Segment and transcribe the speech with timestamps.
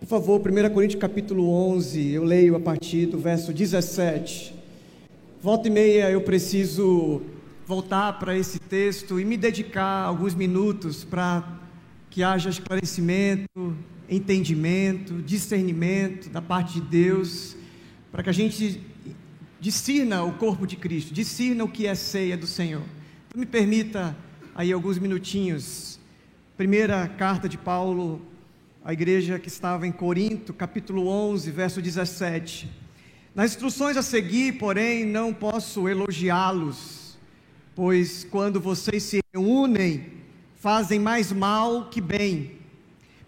[0.00, 4.54] Por favor, 1 Coríntios capítulo 11, eu leio a partir do verso 17.
[5.42, 7.20] Volta e meia eu preciso
[7.66, 11.46] voltar para esse texto e me dedicar alguns minutos para
[12.08, 13.76] que haja esclarecimento,
[14.08, 17.54] entendimento, discernimento da parte de Deus,
[18.10, 18.80] para que a gente
[19.60, 22.82] discirna o corpo de Cristo, discirna o que é ceia do Senhor.
[23.28, 24.16] Então me permita
[24.54, 26.00] aí alguns minutinhos.
[26.56, 28.29] Primeira carta de Paulo
[28.82, 32.70] à igreja que estava em Corinto, capítulo 11, verso 17.
[33.34, 37.18] Nas instruções a seguir, porém, não posso elogiá-los,
[37.74, 40.06] pois quando vocês se reúnem,
[40.56, 42.52] fazem mais mal que bem.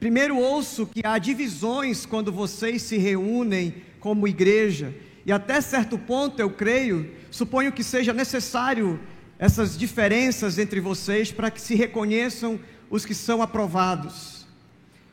[0.01, 6.41] Primeiro ouço que há divisões quando vocês se reúnem como igreja, e até certo ponto
[6.41, 8.99] eu creio, suponho que seja necessário
[9.39, 12.59] essas diferenças entre vocês para que se reconheçam
[12.91, 14.42] os que são aprovados.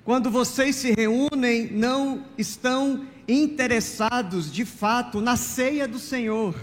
[0.06, 6.56] Quando vocês se reúnem, não estão interessados de fato na ceia do Senhor.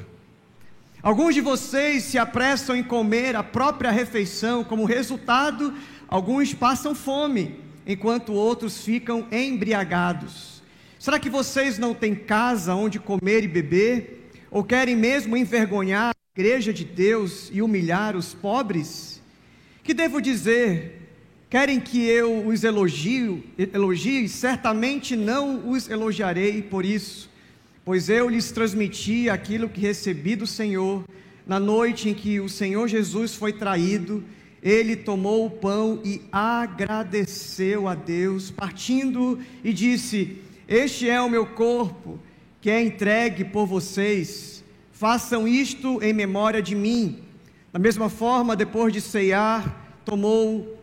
[1.03, 5.73] Alguns de vocês se apressam em comer a própria refeição, como resultado,
[6.09, 10.61] alguns passam fome, enquanto outros ficam embriagados.
[10.99, 14.31] Será que vocês não têm casa onde comer e beber?
[14.51, 19.23] Ou querem mesmo envergonhar a igreja de Deus e humilhar os pobres?
[19.85, 21.06] Que devo dizer?
[21.49, 24.29] Querem que eu os elogio, elogie?
[24.29, 27.31] Certamente não os elogiarei por isso,
[27.85, 31.05] pois eu lhes transmiti aquilo que recebi do Senhor.
[31.47, 34.25] Na noite em que o Senhor Jesus foi traído,
[34.61, 41.47] ele tomou o pão e agradeceu a Deus, partindo e disse: Este é o meu
[41.47, 42.19] corpo,
[42.61, 44.65] que é entregue por vocês.
[44.91, 47.21] Façam isto em memória de mim.
[47.73, 50.76] Da mesma forma, depois de ceiar, tomou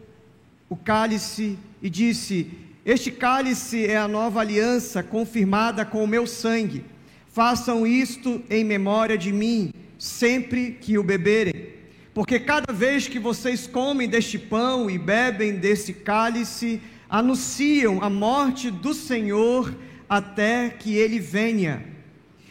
[0.73, 2.49] o cálice e disse:
[2.83, 6.83] Este cálice é a nova aliança confirmada com o meu sangue.
[7.27, 11.67] Façam isto em memória de mim, sempre que o beberem.
[12.11, 18.71] Porque cada vez que vocês comem deste pão e bebem desse cálice, anunciam a morte
[18.71, 19.75] do Senhor
[20.09, 21.85] até que ele venha.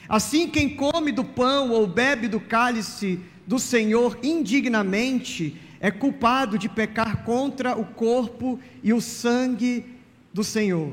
[0.09, 6.69] Assim, quem come do pão ou bebe do cálice do Senhor indignamente, é culpado de
[6.69, 9.84] pecar contra o corpo e o sangue
[10.32, 10.93] do Senhor.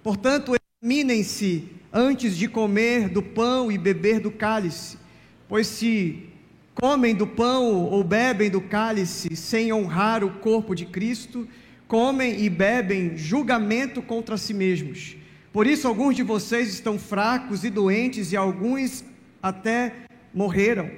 [0.00, 4.96] Portanto, examinem-se antes de comer do pão e beber do cálice,
[5.48, 6.28] pois se
[6.72, 11.48] comem do pão ou bebem do cálice sem honrar o corpo de Cristo,
[11.88, 15.16] comem e bebem julgamento contra si mesmos.
[15.52, 19.04] Por isso, alguns de vocês estão fracos e doentes, e alguns
[19.42, 19.92] até
[20.32, 20.88] morreram.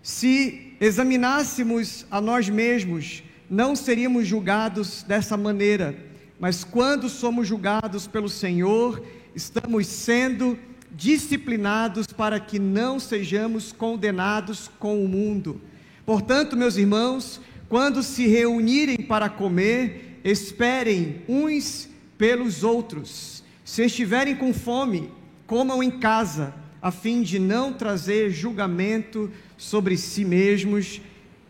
[0.00, 5.96] Se examinássemos a nós mesmos, não seríamos julgados dessa maneira,
[6.40, 9.00] mas quando somos julgados pelo Senhor,
[9.32, 10.58] estamos sendo
[10.90, 15.60] disciplinados para que não sejamos condenados com o mundo.
[16.04, 21.88] Portanto, meus irmãos, quando se reunirem para comer, esperem uns
[22.18, 23.44] pelos outros.
[23.64, 25.12] Se estiverem com fome,
[25.46, 29.30] comam em casa, a fim de não trazer julgamento
[29.62, 31.00] sobre si mesmos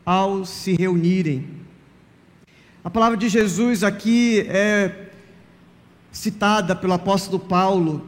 [0.05, 1.49] ao se reunirem.
[2.85, 5.09] A palavra de Jesus aqui é
[6.11, 8.05] citada pelo apóstolo Paulo,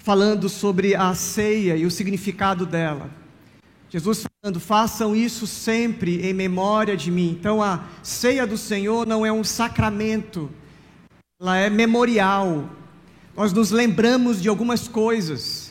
[0.00, 3.10] falando sobre a ceia e o significado dela.
[3.88, 7.34] Jesus falando, façam isso sempre em memória de mim.
[7.40, 10.50] Então a ceia do Senhor não é um sacramento,
[11.40, 12.68] ela é memorial.
[13.34, 15.67] Nós nos lembramos de algumas coisas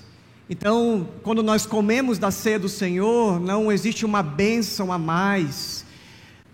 [0.50, 5.84] então, quando nós comemos da ceia do Senhor, não existe uma bênção a mais,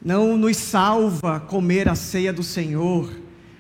[0.04, 3.08] não nos salva comer a ceia do Senhor.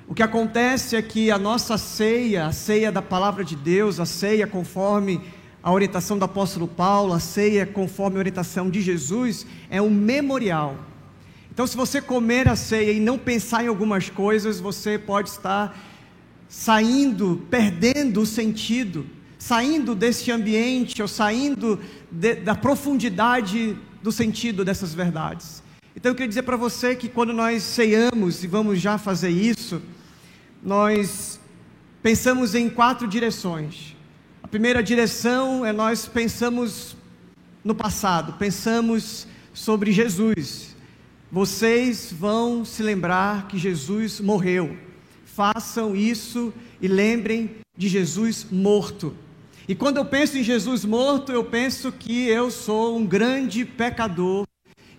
[0.08, 4.08] O que acontece é que a nossa ceia, a ceia da palavra de Deus, a
[4.08, 5.22] ceia conforme
[5.62, 10.78] a orientação do apóstolo Paulo, a ceia conforme a orientação de Jesus, é um memorial.
[11.52, 15.78] Então, se você comer a ceia e não pensar em algumas coisas, você pode estar
[16.50, 19.06] saindo, perdendo o sentido
[19.44, 21.78] saindo desse ambiente ou saindo
[22.10, 25.62] de, da profundidade do sentido dessas verdades.
[25.94, 29.82] Então eu queria dizer para você que quando nós ceiamos, e vamos já fazer isso,
[30.64, 31.42] nós
[32.02, 33.98] pensamos em quatro direções.
[34.42, 36.96] A primeira direção é nós pensamos
[37.66, 40.74] no passado, pensamos sobre Jesus.
[41.30, 44.78] Vocês vão se lembrar que Jesus morreu.
[45.26, 49.14] Façam isso e lembrem de Jesus morto.
[49.66, 54.46] E quando eu penso em Jesus morto, eu penso que eu sou um grande pecador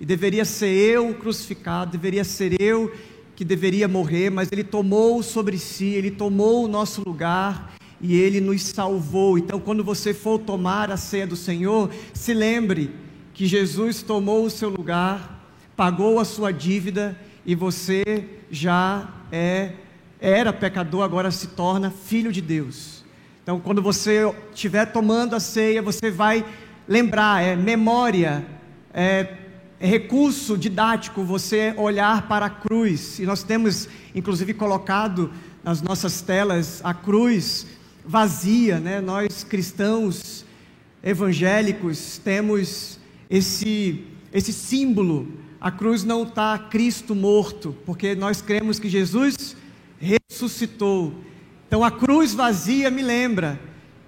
[0.01, 2.91] e deveria ser eu crucificado, deveria ser eu
[3.37, 8.41] que deveria morrer, mas ele tomou sobre si, ele tomou o nosso lugar e ele
[8.41, 9.37] nos salvou.
[9.37, 12.91] Então, quando você for tomar a ceia do Senhor, se lembre
[13.35, 15.47] que Jesus tomou o seu lugar,
[15.77, 19.73] pagou a sua dívida e você já é
[20.19, 22.94] era pecador, agora se torna filho de Deus.
[23.45, 26.45] Então, quando você estiver tomando a ceia, você vai
[26.89, 28.45] lembrar, é memória,
[28.93, 29.45] é
[29.85, 35.31] é recurso didático você olhar para a cruz, e nós temos inclusive colocado
[35.63, 37.67] nas nossas telas a cruz
[38.03, 39.03] vazia, né?
[39.03, 40.47] Nós cristãos
[41.03, 42.99] evangélicos temos
[43.29, 45.29] esse esse símbolo.
[45.61, 49.55] A cruz não está Cristo morto, porque nós cremos que Jesus
[50.01, 51.13] ressuscitou.
[51.75, 53.59] Então a cruz vazia me lembra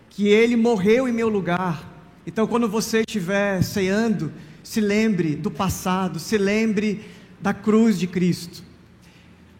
[0.08, 1.82] que ele morreu em meu lugar.
[2.24, 4.32] Então quando você estiver ceando,
[4.62, 7.04] se lembre do passado, se lembre
[7.40, 8.62] da cruz de Cristo.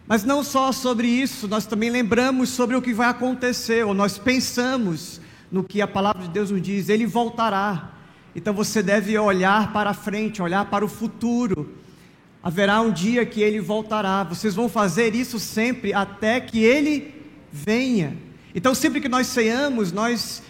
[0.07, 4.17] Mas não só sobre isso, nós também lembramos sobre o que vai acontecer, ou nós
[4.17, 5.21] pensamos
[5.51, 7.93] no que a palavra de Deus nos diz, ele voltará.
[8.37, 11.75] Então você deve olhar para a frente, olhar para o futuro.
[12.41, 14.23] Haverá um dia que ele voltará.
[14.23, 17.16] Vocês vão fazer isso sempre até que ele
[17.57, 18.17] venha.
[18.55, 20.43] Então, sempre que nós ceamos, nós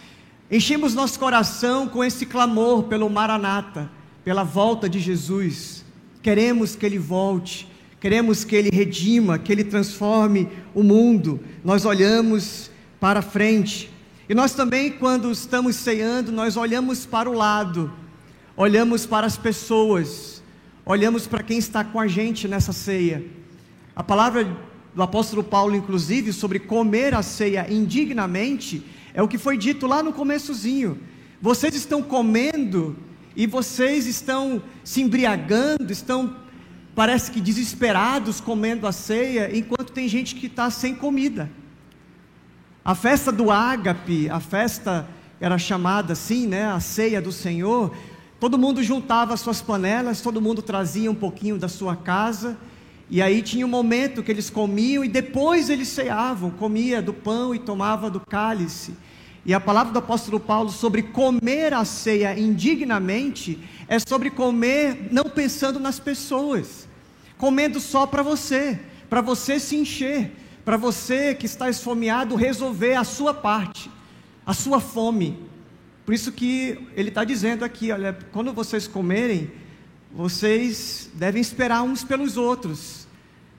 [0.51, 3.91] enchemos nosso coração com esse clamor pelo Maranata
[4.27, 5.85] pela volta de Jesus.
[6.21, 7.69] Queremos que Ele volte,
[8.01, 11.39] queremos que Ele redima, que Ele transforme o mundo.
[11.65, 12.69] Nós olhamos
[12.99, 13.89] para frente.
[14.29, 17.93] E nós também, quando estamos ceando, nós olhamos para o lado,
[18.57, 20.43] olhamos para as pessoas,
[20.85, 23.25] olhamos para quem está com a gente nessa ceia.
[23.95, 24.57] A palavra
[24.97, 28.83] do apóstolo Paulo, inclusive, sobre comer a ceia indignamente,
[29.13, 30.99] é o que foi dito lá no começozinho.
[31.39, 32.97] Vocês estão comendo
[33.37, 36.35] e vocês estão se embriagando, estão,
[36.95, 41.51] parece que desesperados, comendo a ceia, enquanto tem gente que está sem comida.
[42.83, 45.07] A festa do ágape, a festa
[45.39, 47.95] era chamada assim, né, a ceia do Senhor,
[48.41, 52.57] todo mundo juntava suas panelas, todo mundo trazia um pouquinho da sua casa,
[53.09, 57.55] e aí tinha um momento que eles comiam e depois eles ceavam, comia do pão
[57.55, 58.95] e tomava do cálice.
[59.45, 65.25] E a palavra do apóstolo Paulo sobre comer a ceia indignamente é sobre comer não
[65.25, 66.89] pensando nas pessoas,
[67.39, 70.33] comendo só para você, para você se encher,
[70.65, 73.89] para você que está esfomeado resolver a sua parte,
[74.45, 75.39] a sua fome.
[76.05, 79.53] Por isso que ele está dizendo aqui, olha, quando vocês comerem,
[80.17, 83.07] vocês devem esperar uns pelos outros.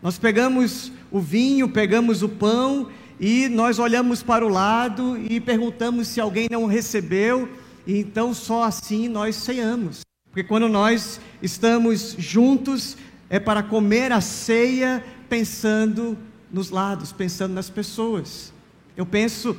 [0.01, 2.89] Nós pegamos o vinho, pegamos o pão
[3.19, 7.47] e nós olhamos para o lado e perguntamos se alguém não recebeu,
[7.85, 10.01] e então só assim nós ceiamos.
[10.31, 12.97] Porque quando nós estamos juntos,
[13.29, 16.17] é para comer a ceia pensando
[16.51, 18.51] nos lados, pensando nas pessoas.
[18.95, 19.55] Eu penso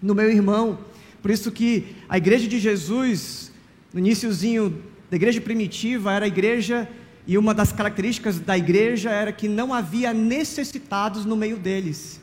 [0.00, 0.78] no meu irmão,
[1.20, 3.50] por isso que a igreja de Jesus,
[3.92, 6.88] no iníciozinho da igreja primitiva, era a igreja
[7.26, 12.20] e uma das características da igreja era que não havia necessitados no meio deles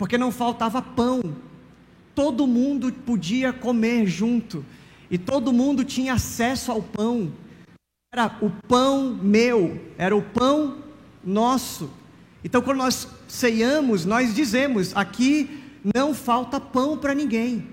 [0.00, 1.20] porque não faltava pão.
[2.14, 4.64] Todo mundo podia comer junto
[5.10, 7.30] e todo mundo tinha acesso ao pão.
[8.10, 10.78] Era o pão meu, era o pão
[11.22, 11.90] nosso.
[12.42, 15.60] Então, quando nós ceiamos, nós dizemos: aqui
[15.94, 17.66] não falta pão para ninguém.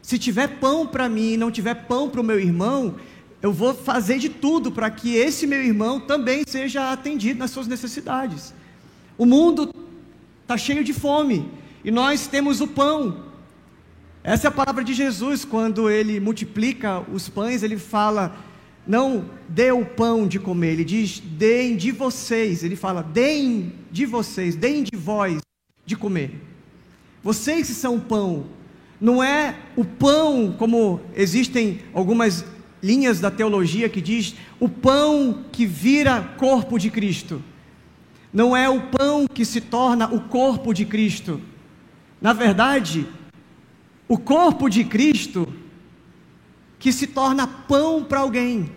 [0.00, 2.94] Se tiver pão para mim e não tiver pão para o meu irmão,
[3.46, 7.68] eu vou fazer de tudo para que esse meu irmão também seja atendido nas suas
[7.68, 8.52] necessidades.
[9.16, 9.72] O mundo
[10.42, 11.48] está cheio de fome
[11.84, 13.24] e nós temos o pão.
[14.24, 18.36] Essa é a palavra de Jesus, quando ele multiplica os pães, ele fala:
[18.84, 22.64] não dê o pão de comer, ele diz: deem de vocês.
[22.64, 25.40] Ele fala: deem de vocês, deem de vós
[25.84, 26.34] de comer.
[27.22, 28.46] Vocês que são o pão,
[29.00, 32.44] não é o pão, como existem algumas
[32.82, 37.42] linhas da teologia que diz o pão que vira corpo de Cristo.
[38.32, 41.40] Não é o pão que se torna o corpo de Cristo
[42.20, 43.06] na verdade,
[44.08, 45.52] o corpo de Cristo
[46.78, 48.70] que se torna pão para alguém.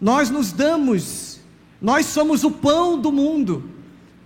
[0.00, 1.40] Nós nos damos,
[1.80, 3.70] nós somos o pão do mundo.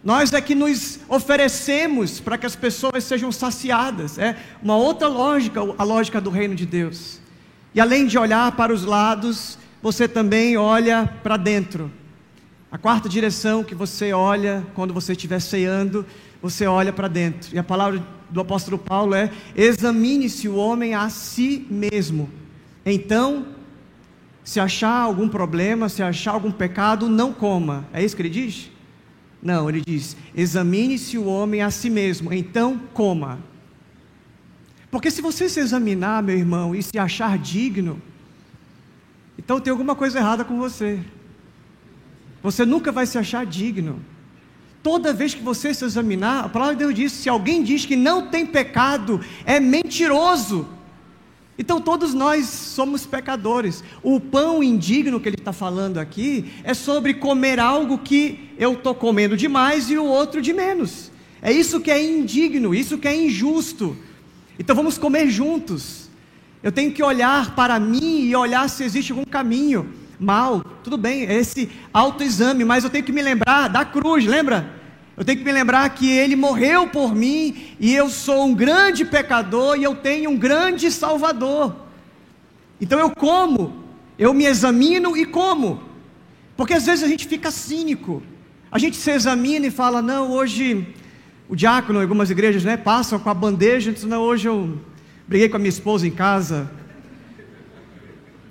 [0.03, 4.19] Nós é que nos oferecemos para que as pessoas sejam saciadas.
[4.19, 7.19] É uma outra lógica, a lógica do reino de Deus.
[7.77, 11.93] E além de olhar para os lados, você também olha para dentro.
[12.73, 16.05] A quarta direção que você olha quando você estiver ceando
[16.41, 17.55] você olha para dentro.
[17.55, 22.31] E a palavra do apóstolo Paulo é: examine-se o homem a si mesmo.
[22.85, 23.47] Então,
[24.45, 27.87] se achar algum problema, se achar algum pecado, não coma.
[27.93, 28.71] É isso que ele diz?
[29.43, 33.39] Não, ele diz: examine-se o homem a si mesmo, então coma.
[34.97, 38.01] Porque se você se examinar, meu irmão, e se achar digno,
[39.39, 41.01] então tem alguma coisa errada com você.
[42.43, 44.01] Você nunca vai se achar digno.
[44.83, 47.95] Toda vez que você se examinar, a palavra de Deus diz: se alguém diz que
[47.95, 50.67] não tem pecado, é mentiroso.
[51.59, 53.85] Então todos nós somos pecadores.
[54.03, 58.95] O pão indigno que ele está falando aqui é sobre comer algo que eu estou
[58.95, 61.13] comendo demais e o outro de menos.
[61.43, 63.95] É isso que é indigno, isso que é injusto.
[64.59, 66.09] Então vamos comer juntos.
[66.63, 70.65] Eu tenho que olhar para mim e olhar se existe algum caminho mal.
[70.83, 74.75] Tudo bem, é esse autoexame, mas eu tenho que me lembrar da cruz, lembra?
[75.17, 79.05] Eu tenho que me lembrar que ele morreu por mim e eu sou um grande
[79.05, 81.75] pecador e eu tenho um grande salvador.
[82.81, 83.83] Então eu como,
[84.19, 85.81] eu me examino e como.
[86.57, 88.23] Porque às vezes a gente fica cínico.
[88.71, 90.87] A gente se examina e fala: "Não, hoje
[91.49, 94.81] o diácono algumas igrejas, né, passam com a bandeja, diz, não, hoje eu
[95.27, 96.71] briguei com a minha esposa em casa".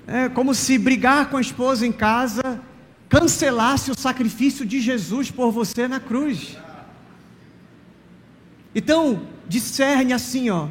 [0.07, 2.61] É como se brigar com a esposa em casa
[3.09, 6.57] cancelasse o sacrifício de Jesus por você na cruz.
[8.73, 10.67] Então, discerne assim, ó,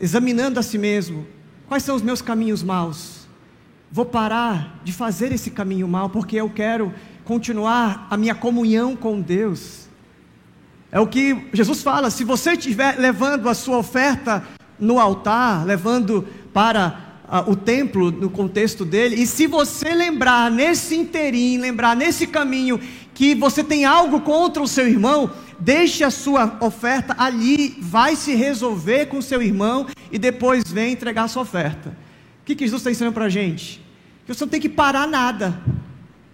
[0.00, 1.26] examinando a si mesmo,
[1.66, 3.26] quais são os meus caminhos maus?
[3.90, 6.92] Vou parar de fazer esse caminho mal porque eu quero
[7.24, 9.87] continuar a minha comunhão com Deus.
[10.90, 14.46] É o que Jesus fala: se você estiver levando a sua oferta
[14.78, 17.08] no altar, levando para
[17.46, 22.80] o templo no contexto dele, e se você lembrar nesse interim, lembrar nesse caminho
[23.12, 28.34] que você tem algo contra o seu irmão, deixe a sua oferta ali, vai se
[28.34, 31.90] resolver com o seu irmão e depois vem entregar a sua oferta.
[32.40, 33.84] O que, que Jesus está ensinando para a gente?
[34.24, 35.60] Que você não tem que parar nada,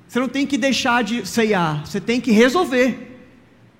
[0.07, 3.14] você não tem que deixar de ceiar, você tem que resolver.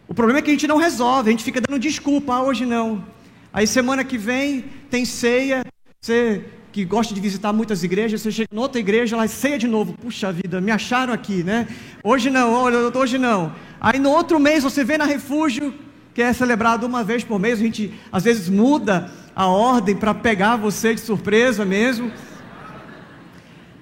[0.07, 2.67] O problema é que a gente não resolve, a gente fica dando desculpa, ah, hoje
[2.67, 3.05] não.
[3.53, 5.65] Aí semana que vem tem ceia,
[6.01, 9.69] você que gosta de visitar muitas igrejas, você chega em outra igreja, lá ceia de
[9.69, 9.93] novo.
[9.95, 11.69] Puxa vida, me acharam aqui, né?
[12.03, 12.53] Hoje não,
[12.95, 13.55] hoje não.
[13.81, 15.73] Aí no outro mês você vê na refúgio,
[16.13, 20.13] que é celebrado uma vez por mês, a gente às vezes muda a ordem para
[20.13, 22.11] pegar você de surpresa mesmo.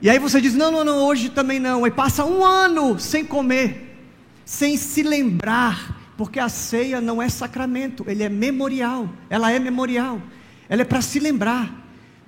[0.02, 1.84] E aí você diz: não, não, não, hoje também não.
[1.84, 3.96] Aí passa um ano sem comer,
[4.44, 9.08] sem se lembrar, porque a ceia não é sacramento, ele é memorial.
[9.30, 10.20] Ela é memorial,
[10.68, 11.70] ela é para se lembrar.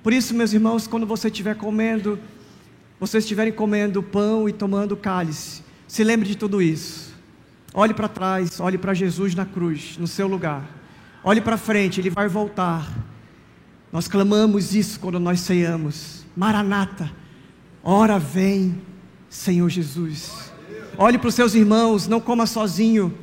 [0.03, 2.19] Por isso, meus irmãos, quando você estiver comendo,
[2.99, 7.13] vocês estiverem comendo pão e tomando cálice, se lembre de tudo isso.
[7.73, 10.63] Olhe para trás, olhe para Jesus na cruz, no seu lugar.
[11.23, 12.89] Olhe para frente, ele vai voltar.
[13.91, 16.25] Nós clamamos isso quando nós ceiamos.
[16.35, 17.11] Maranata,
[17.83, 18.81] ora vem,
[19.29, 20.51] Senhor Jesus.
[20.97, 23.13] Olhe para os seus irmãos, não coma sozinho.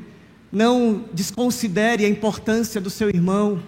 [0.52, 3.62] Não desconsidere a importância do seu irmão.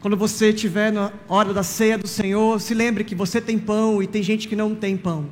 [0.00, 4.00] Quando você estiver na hora da ceia do Senhor, se lembre que você tem pão
[4.00, 5.26] e tem gente que não tem pão.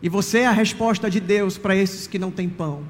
[0.00, 2.84] E você é a resposta de Deus para esses que não têm pão.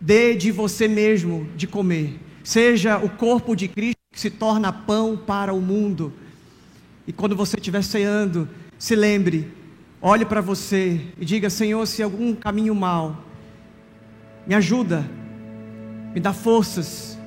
[0.00, 2.20] Dê de você mesmo de comer.
[2.44, 6.12] Seja o corpo de Cristo que se torna pão para o mundo.
[7.04, 8.48] E quando você estiver ceando,
[8.78, 9.50] se lembre,
[10.00, 13.24] olhe para você e diga: Senhor, se algum caminho mal,
[14.46, 15.08] me ajuda,
[16.14, 17.18] me dá forças,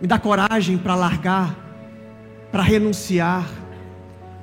[0.00, 1.64] me dá coragem para largar
[2.54, 3.50] para renunciar.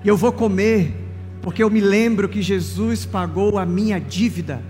[0.04, 0.94] E eu vou comer,
[1.42, 4.62] porque eu me lembro que Jesus pagou a minha dívida.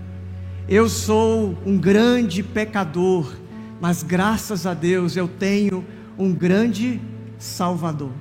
[0.68, 3.34] Eu sou um grande pecador,
[3.80, 5.84] mas graças a Deus eu tenho
[6.16, 7.00] um grande
[7.36, 8.12] Salvador.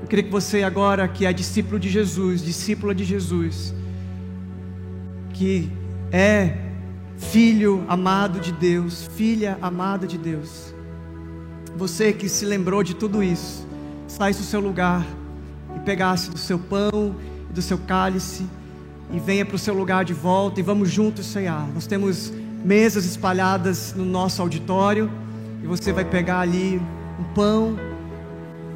[0.00, 3.72] Eu queria que você agora, que é discípulo de Jesus, discípula de Jesus,
[5.32, 5.70] que
[6.10, 6.56] é
[7.30, 10.74] filho amado de Deus, filha amada de Deus,
[11.76, 13.66] você que se lembrou de tudo isso,
[14.06, 15.06] saísse do seu lugar
[15.74, 17.14] e pegasse do seu pão
[17.48, 18.44] e do seu cálice
[19.10, 21.66] e venha para o seu lugar de volta e vamos juntos ceiar.
[21.72, 22.32] Nós temos
[22.64, 25.10] mesas espalhadas no nosso auditório
[25.62, 26.80] e você vai pegar ali
[27.18, 27.78] um pão.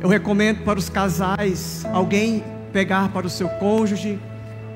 [0.00, 4.18] Eu recomendo para os casais alguém pegar para o seu cônjuge.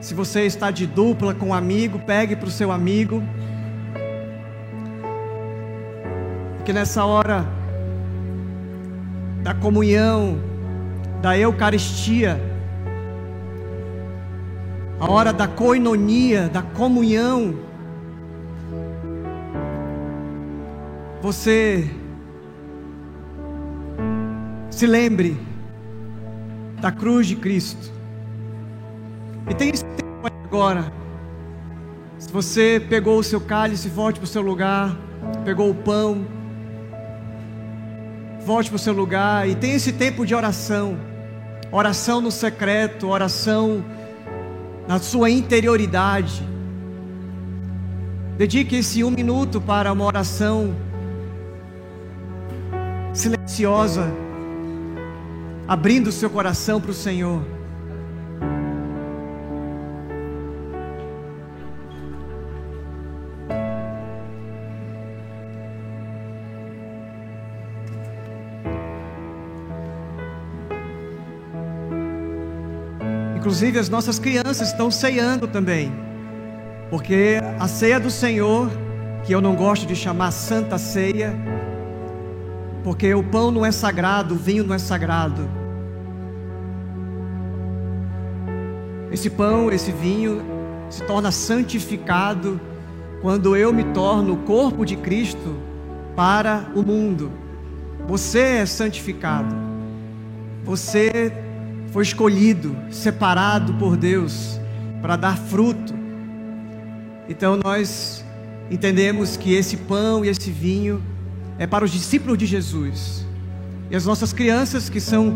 [0.01, 3.23] Se você está de dupla com um amigo, pegue para o seu amigo.
[6.61, 7.47] Porque nessa hora
[9.43, 10.39] da comunhão,
[11.23, 12.39] da Eucaristia,
[15.01, 17.55] a hora da coinonia, da comunhão,
[21.23, 21.91] você
[24.71, 25.41] se lembre
[26.79, 27.91] da cruz de Cristo.
[29.49, 30.93] E tem esse tempo agora.
[32.19, 34.95] Se você pegou o seu cálice, volte para o seu lugar.
[35.43, 36.40] pegou o pão,
[38.51, 40.99] volte para o seu lugar e tenha esse tempo de oração.
[41.71, 43.85] Oração no secreto, oração
[44.89, 46.43] na sua interioridade.
[48.37, 50.75] Dedique esse um minuto para uma oração
[53.13, 54.13] silenciosa,
[55.69, 57.60] abrindo o seu coração para o Senhor.
[73.51, 75.93] Inclusive as nossas crianças estão ceando também.
[76.89, 78.71] Porque a ceia do Senhor,
[79.25, 81.35] que eu não gosto de chamar santa ceia,
[82.85, 85.51] porque o pão não é sagrado, o vinho não é sagrado.
[89.11, 90.43] Esse pão, esse vinho
[90.89, 92.61] se torna santificado
[93.21, 95.57] quando eu me torno o corpo de Cristo
[96.15, 97.33] para o mundo.
[98.07, 99.57] Você é santificado.
[100.65, 101.50] Você
[101.91, 104.61] foi escolhido, separado por Deus
[105.03, 105.95] para dar fruto.
[107.29, 108.25] Então nós
[108.71, 111.03] entendemos que esse pão e esse vinho
[111.59, 113.27] é para os discípulos de Jesus.
[113.91, 115.35] E as nossas crianças que são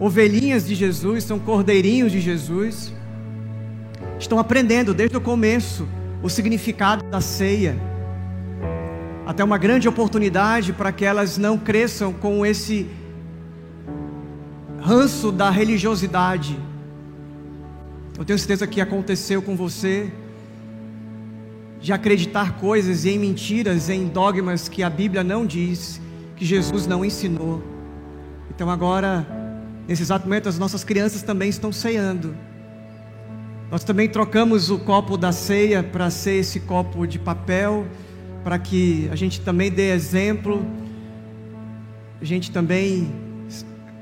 [0.00, 2.92] ovelhinhas de Jesus, são cordeirinhos de Jesus,
[4.18, 5.86] estão aprendendo desde o começo
[6.22, 7.76] o significado da ceia.
[9.26, 12.88] Até uma grande oportunidade para que elas não cresçam com esse
[14.82, 16.58] ranço da religiosidade.
[18.18, 20.12] Eu tenho certeza que aconteceu com você
[21.80, 26.00] de acreditar coisas em mentiras, em dogmas que a Bíblia não diz,
[26.36, 27.62] que Jesus não ensinou.
[28.50, 29.26] Então agora,
[29.86, 32.34] nesse exato momento, as nossas crianças também estão ceando.
[33.70, 37.86] Nós também trocamos o copo da ceia para ser esse copo de papel,
[38.42, 40.66] para que a gente também dê exemplo,
[42.20, 43.31] a gente também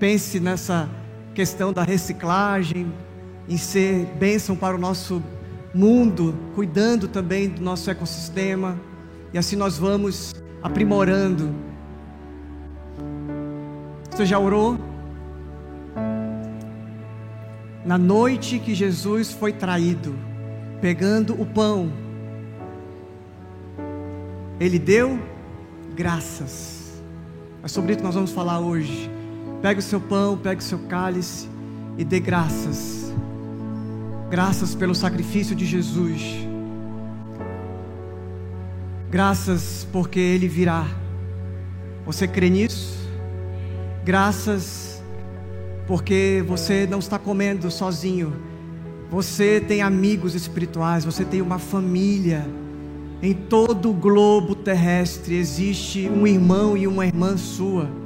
[0.01, 0.89] pense nessa
[1.35, 2.91] questão da reciclagem,
[3.47, 5.23] em ser bênção para o nosso
[5.75, 8.81] mundo, cuidando também do nosso ecossistema,
[9.31, 11.55] e assim nós vamos aprimorando.
[14.11, 14.79] Você já orou?
[17.85, 20.15] Na noite que Jesus foi traído,
[20.81, 21.93] pegando o pão,
[24.59, 25.19] ele deu
[25.95, 27.03] graças.
[27.63, 29.20] É sobre isso nós vamos falar hoje.
[29.63, 31.47] Pegue o seu pão, pegue o seu cálice
[31.99, 33.13] e dê graças.
[34.31, 36.23] Graças pelo sacrifício de Jesus.
[39.11, 40.87] Graças porque Ele virá.
[42.07, 42.99] Você crê nisso?
[44.03, 45.03] Graças
[45.87, 48.33] porque você não está comendo sozinho.
[49.11, 52.47] Você tem amigos espirituais, você tem uma família.
[53.23, 58.01] Em todo o globo terrestre existe um irmão e uma irmã sua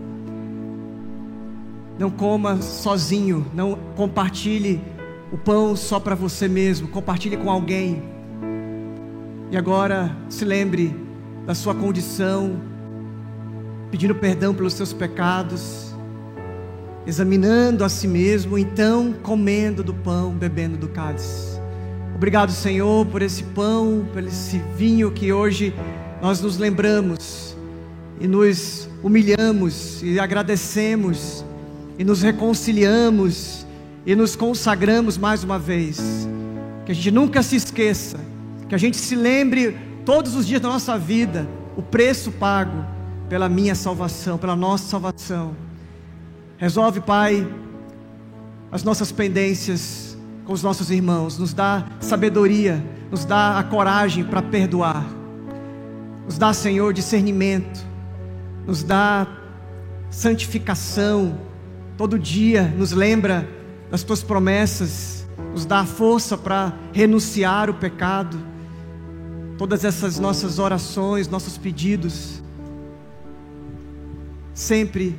[1.98, 4.80] não coma sozinho, não compartilhe
[5.32, 8.02] o pão só para você mesmo, compartilhe com alguém.
[9.50, 10.94] E agora se lembre
[11.46, 12.60] da sua condição,
[13.90, 15.94] pedindo perdão pelos seus pecados,
[17.06, 21.60] examinando a si mesmo, então comendo do pão, bebendo do cálice.
[22.14, 25.74] Obrigado, Senhor, por esse pão, por esse vinho que hoje
[26.22, 27.56] nós nos lembramos
[28.20, 31.44] e nos humilhamos e agradecemos
[31.98, 33.66] e nos reconciliamos
[34.06, 36.28] e nos consagramos mais uma vez.
[36.84, 38.18] Que a gente nunca se esqueça,
[38.68, 42.84] que a gente se lembre todos os dias da nossa vida o preço pago
[43.28, 45.56] pela minha salvação, pela nossa salvação.
[46.56, 47.46] Resolve, Pai,
[48.70, 54.42] as nossas pendências com os nossos irmãos, nos dá sabedoria, nos dá a coragem para
[54.42, 55.06] perdoar,
[56.26, 57.84] nos dá, Senhor, discernimento,
[58.66, 59.26] nos dá
[60.10, 61.38] santificação
[61.96, 63.48] todo dia nos lembra
[63.90, 68.38] das tuas promessas, nos dá força para renunciar o pecado.
[69.56, 72.42] Todas essas nossas orações, nossos pedidos,
[74.52, 75.16] sempre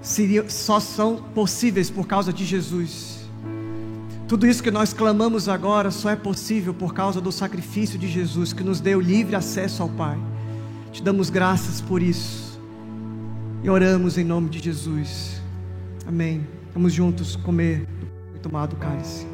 [0.00, 3.20] seriam, só são possíveis por causa de Jesus.
[4.26, 8.52] Tudo isso que nós clamamos agora só é possível por causa do sacrifício de Jesus
[8.52, 10.18] que nos deu livre acesso ao Pai.
[10.92, 12.60] Te damos graças por isso
[13.62, 15.39] e oramos em nome de Jesus.
[16.10, 16.44] Amém.
[16.74, 17.86] Vamos juntos comer
[18.34, 19.24] e tomar do cálice.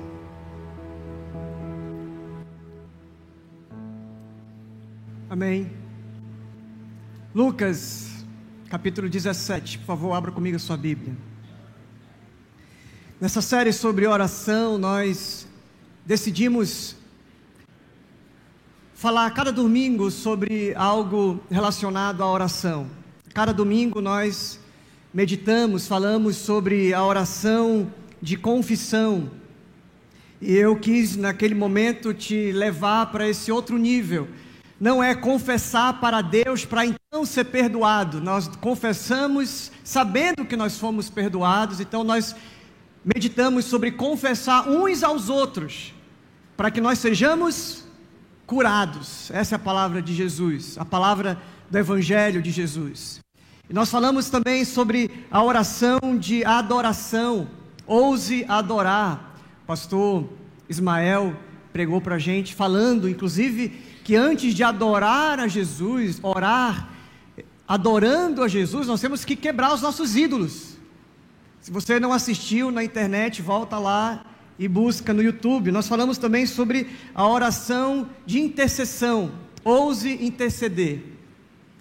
[5.30, 5.72] Amém.
[7.34, 8.26] Lucas,
[8.68, 9.78] capítulo 17.
[9.78, 11.16] Por favor, abra comigo a sua Bíblia.
[13.18, 15.48] Nessa série sobre oração, nós
[16.04, 16.94] decidimos
[18.92, 22.86] falar cada domingo sobre algo relacionado à oração.
[23.32, 24.60] Cada domingo nós
[25.16, 29.30] meditamos, falamos sobre a oração de confissão.
[30.42, 34.28] E eu quis, naquele momento, te levar para esse outro nível.
[34.78, 38.20] Não é confessar para Deus para então ser perdoado.
[38.20, 42.36] Nós confessamos sabendo que nós fomos perdoados, então nós
[43.02, 45.94] meditamos sobre confessar uns aos outros,
[46.58, 47.86] para que nós sejamos
[48.46, 49.30] curados.
[49.30, 53.24] Essa é a palavra de Jesus, a palavra do Evangelho de Jesus.
[53.68, 57.48] E nós falamos também sobre a oração de adoração.
[57.86, 59.36] Ouse adorar.
[59.66, 60.28] Pastor
[60.68, 61.36] Ismael
[61.72, 63.68] pregou para a gente, falando, inclusive,
[64.04, 66.90] que antes de adorar a Jesus, orar,
[67.66, 70.76] adorando a Jesus, nós temos que quebrar os nossos ídolos.
[71.60, 74.24] Se você não assistiu na internet, volta lá
[74.56, 75.72] e busca no YouTube.
[75.72, 79.32] Nós falamos também sobre a oração de intercessão.
[79.64, 81.15] Ouse interceder.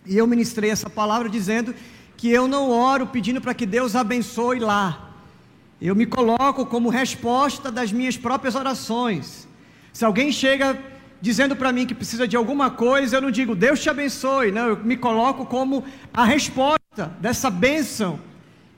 [0.05, 1.73] E eu ministrei essa palavra dizendo
[2.15, 5.13] que eu não oro pedindo para que Deus abençoe lá.
[5.81, 9.47] Eu me coloco como resposta das minhas próprias orações.
[9.91, 10.77] Se alguém chega
[11.21, 14.67] dizendo para mim que precisa de alguma coisa, eu não digo Deus te abençoe, não,
[14.67, 18.19] eu me coloco como a resposta dessa bênção.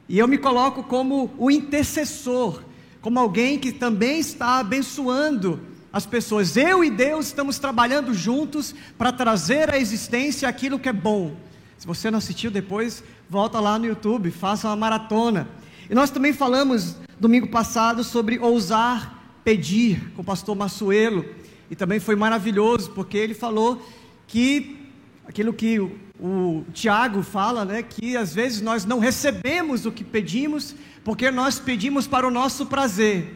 [0.10, 2.64] E eu me coloco como o intercessor,
[3.02, 5.60] como alguém que também está abençoando
[5.92, 6.56] as pessoas.
[6.58, 11.36] Eu e Deus estamos trabalhando juntos para trazer à existência aquilo que é bom.
[11.78, 15.48] Se você não assistiu depois, volta lá no YouTube, faça uma maratona.
[15.90, 21.26] E nós também falamos domingo passado sobre ousar pedir com o pastor Massuelo.
[21.70, 23.82] E também foi maravilhoso, porque ele falou
[24.28, 24.78] que
[25.26, 30.04] aquilo que o, o Tiago fala, né, que às vezes nós não recebemos o que
[30.04, 33.36] pedimos, porque nós pedimos para o nosso prazer.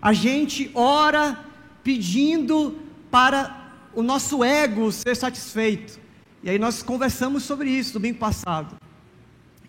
[0.00, 1.38] A gente ora
[1.82, 2.78] pedindo
[3.10, 5.98] para o nosso ego ser satisfeito.
[6.42, 8.76] E aí nós conversamos sobre isso domingo passado.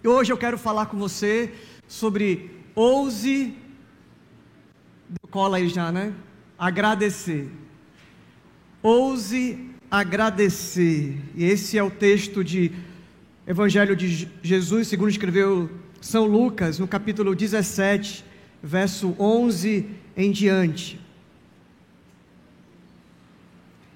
[0.04, 1.54] E hoje eu quero falar com você
[1.88, 3.56] sobre ouse
[5.30, 6.14] cola aí já, né?
[6.58, 7.50] Agradecer.
[8.82, 11.20] Ouse agradecer.
[11.36, 12.72] E esse é o texto de
[13.46, 18.24] Evangelho de Jesus, segundo escreveu São Lucas, no capítulo 17,
[18.62, 21.03] verso 11 em diante.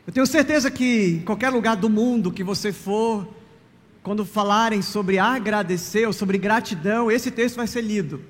[0.07, 3.27] Eu tenho certeza que em qualquer lugar do mundo que você for,
[4.01, 8.21] quando falarem sobre agradecer ou sobre gratidão, esse texto vai ser lido.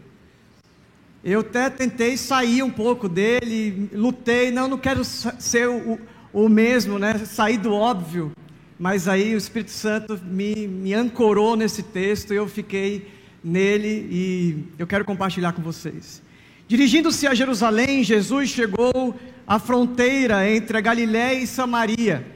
[1.23, 5.99] Eu até tentei sair um pouco dele, lutei, não, não quero ser o,
[6.33, 7.19] o mesmo, né?
[7.19, 8.31] Sair do óbvio.
[8.79, 13.07] Mas aí o Espírito Santo me, me ancorou nesse texto e eu fiquei
[13.43, 16.23] nele e eu quero compartilhar com vocês.
[16.67, 19.15] Dirigindo-se a Jerusalém, Jesus chegou
[19.47, 22.35] à fronteira entre a Galiléia e Samaria.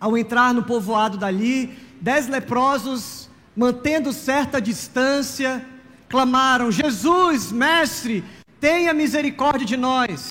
[0.00, 5.64] Ao entrar no povoado dali, dez leprosos, mantendo certa distância,
[6.08, 8.24] clamaram: Jesus, mestre,
[8.60, 10.28] tenha misericórdia de nós.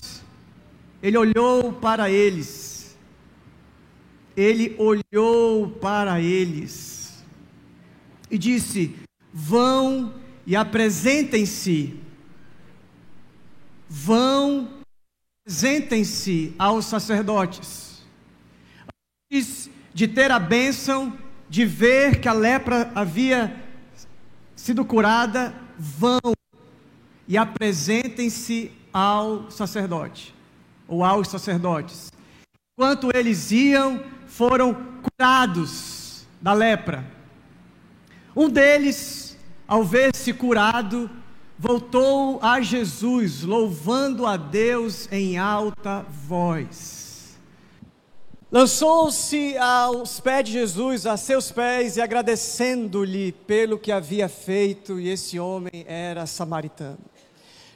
[1.02, 2.96] Ele olhou para eles.
[4.36, 7.24] Ele olhou para eles
[8.30, 8.94] e disse:
[9.32, 10.14] Vão
[10.46, 11.98] e apresentem-se.
[13.88, 14.68] Vão,
[15.46, 18.02] apresentem-se aos sacerdotes.
[19.32, 21.16] Antes de ter a bênção,
[21.48, 23.54] de ver que a lepra havia
[24.56, 26.18] sido curada, vão
[27.28, 30.34] e apresentem-se ao sacerdote,
[30.88, 32.10] ou aos sacerdotes.
[32.76, 37.04] Enquanto eles iam, foram curados da lepra.
[38.34, 41.08] Um deles, ao ver-se curado,
[41.58, 47.36] voltou a Jesus, louvando a Deus em alta voz.
[48.50, 55.08] Lançou-se aos pés de Jesus, a seus pés, e agradecendo-lhe pelo que havia feito, e
[55.08, 56.98] esse homem era samaritano.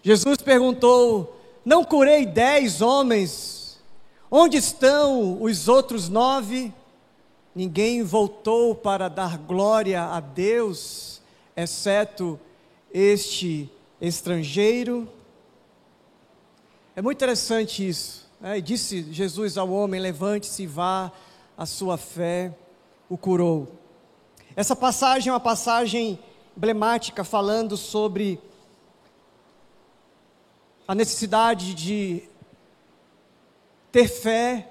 [0.03, 3.81] Jesus perguntou: Não curei dez homens?
[4.31, 6.73] Onde estão os outros nove?
[7.53, 11.21] Ninguém voltou para dar glória a Deus,
[11.57, 12.39] exceto
[12.93, 15.09] este estrangeiro.
[16.95, 18.29] É muito interessante isso.
[18.43, 21.13] É, e disse Jesus ao homem: Levante-se e vá,
[21.57, 22.55] a sua fé
[23.09, 23.69] o curou.
[24.57, 26.19] Essa passagem é uma passagem
[26.57, 28.41] emblemática falando sobre
[30.87, 32.29] a necessidade de
[33.93, 34.69] ter fé,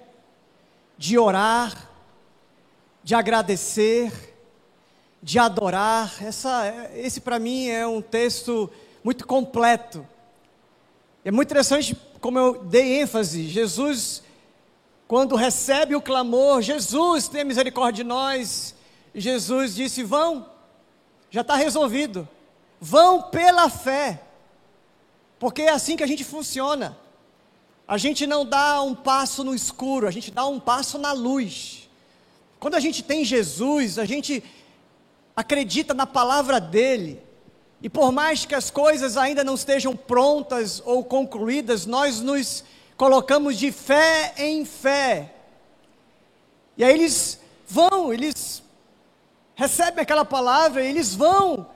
[0.98, 1.90] de orar,
[3.04, 4.29] de agradecer,
[5.22, 6.16] de adorar.
[6.22, 8.70] Essa, esse para mim é um texto
[9.04, 10.08] muito completo.
[11.24, 14.24] É muito interessante como eu dei ênfase, Jesus
[15.10, 18.76] quando recebe o clamor: Jesus, tenha misericórdia de nós.
[19.16, 20.46] Jesus disse: Vão,
[21.32, 22.30] já está resolvido.
[22.80, 24.22] Vão pela fé,
[25.40, 26.96] porque é assim que a gente funciona.
[27.88, 31.90] A gente não dá um passo no escuro, a gente dá um passo na luz.
[32.60, 34.44] Quando a gente tem Jesus, a gente
[35.40, 37.24] acredita na palavra dele.
[37.82, 42.66] E por mais que as coisas ainda não estejam prontas ou concluídas, nós nos
[42.98, 45.34] colocamos de fé em fé.
[46.76, 48.62] E aí eles vão, eles
[49.56, 51.68] recebem aquela palavra, eles vão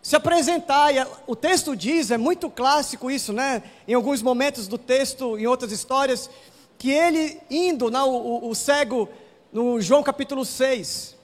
[0.00, 0.94] se apresentar.
[0.94, 3.64] E o texto diz, é muito clássico isso, né?
[3.88, 6.30] Em alguns momentos do texto, em outras histórias,
[6.78, 9.08] que ele indo, não, o, o cego,
[9.52, 11.17] no João capítulo 6,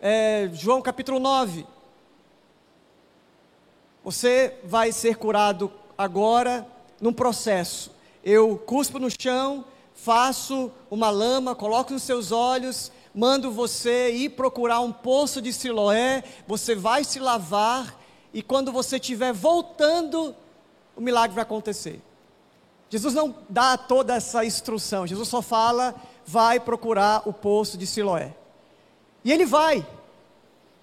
[0.00, 1.66] é, João capítulo 9,
[4.04, 6.66] você vai ser curado agora
[7.00, 7.90] num processo.
[8.22, 14.80] Eu cuspo no chão, faço uma lama, coloco nos seus olhos, mando você ir procurar
[14.80, 17.98] um poço de Siloé, você vai se lavar
[18.32, 20.34] e quando você estiver voltando,
[20.96, 22.00] o milagre vai acontecer.
[22.88, 28.34] Jesus não dá toda essa instrução, Jesus só fala, vai procurar o poço de Siloé.
[29.28, 29.86] E ele vai.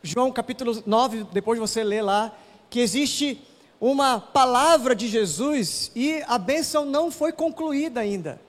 [0.03, 2.31] João capítulo 9, depois você lê lá,
[2.69, 3.41] que existe
[3.81, 8.39] uma palavra de Jesus e a bênção não foi concluída ainda.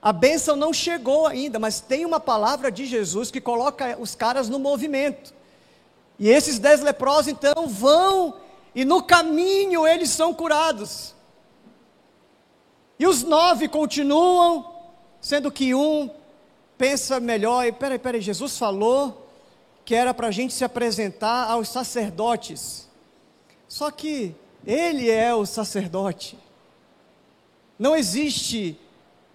[0.00, 4.48] A bênção não chegou ainda, mas tem uma palavra de Jesus que coloca os caras
[4.48, 5.34] no movimento.
[6.16, 8.36] E esses dez leprosos então vão
[8.72, 11.12] e no caminho eles são curados.
[13.00, 14.64] E os nove continuam,
[15.20, 16.08] sendo que um
[16.76, 19.30] pensa melhor, e peraí, peraí, Jesus falou
[19.84, 22.88] que era para a gente se apresentar aos sacerdotes.
[23.68, 24.34] Só que
[24.66, 26.38] ele é o sacerdote.
[27.78, 28.78] Não existe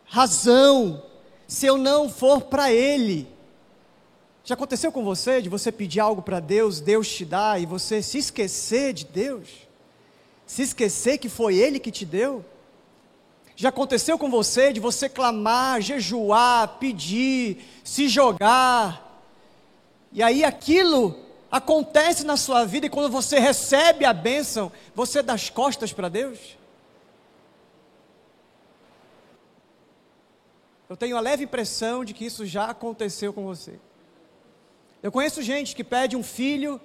[0.06, 1.04] razão
[1.47, 3.27] se eu não for para ele.
[4.43, 8.01] Já aconteceu com você de você pedir algo para Deus, Deus te dá e você
[8.01, 9.47] se esquecer de Deus?
[10.45, 12.43] Se esquecer que foi Ele que te deu?
[13.55, 19.11] Já aconteceu com você de você clamar, jejuar, pedir, se jogar,
[20.11, 21.17] e aí aquilo
[21.49, 26.09] acontece na sua vida e quando você recebe a bênção, você dá as costas para
[26.09, 26.57] Deus?
[30.89, 33.79] Eu tenho a leve impressão de que isso já aconteceu com você.
[35.01, 36.79] Eu conheço gente que pede um filho,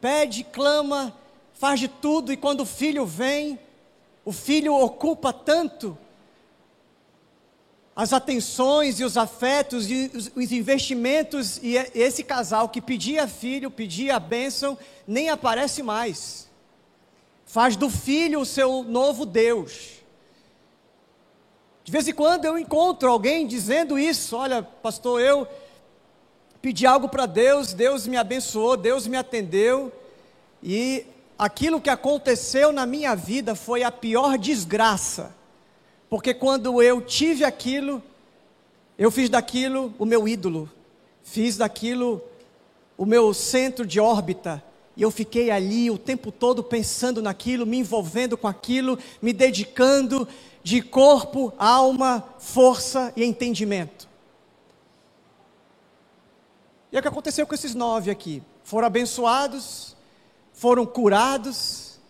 [0.00, 1.14] pede, clama,
[1.52, 3.60] faz de tudo, e quando o filho vem,
[4.28, 5.96] o filho ocupa tanto
[7.96, 14.16] as atenções e os afetos e os investimentos, e esse casal que pedia filho, pedia
[14.16, 16.46] a bênção, nem aparece mais.
[17.46, 19.92] Faz do filho o seu novo Deus.
[21.82, 25.48] De vez em quando eu encontro alguém dizendo isso: olha, pastor, eu
[26.60, 29.90] pedi algo para Deus, Deus me abençoou, Deus me atendeu,
[30.62, 31.06] e
[31.38, 35.34] aquilo que aconteceu na minha vida foi a pior desgraça,
[36.10, 38.02] porque quando eu tive aquilo,
[38.98, 40.68] eu fiz daquilo o meu ídolo,
[41.22, 42.20] fiz daquilo
[42.96, 44.62] o meu centro de órbita,
[44.96, 50.26] e eu fiquei ali o tempo todo pensando naquilo, me envolvendo com aquilo, me dedicando
[50.64, 54.08] de corpo, alma, força e entendimento.
[56.90, 58.42] E é o que aconteceu com esses nove aqui.
[58.64, 59.96] Foram abençoados,
[60.58, 62.00] foram curados,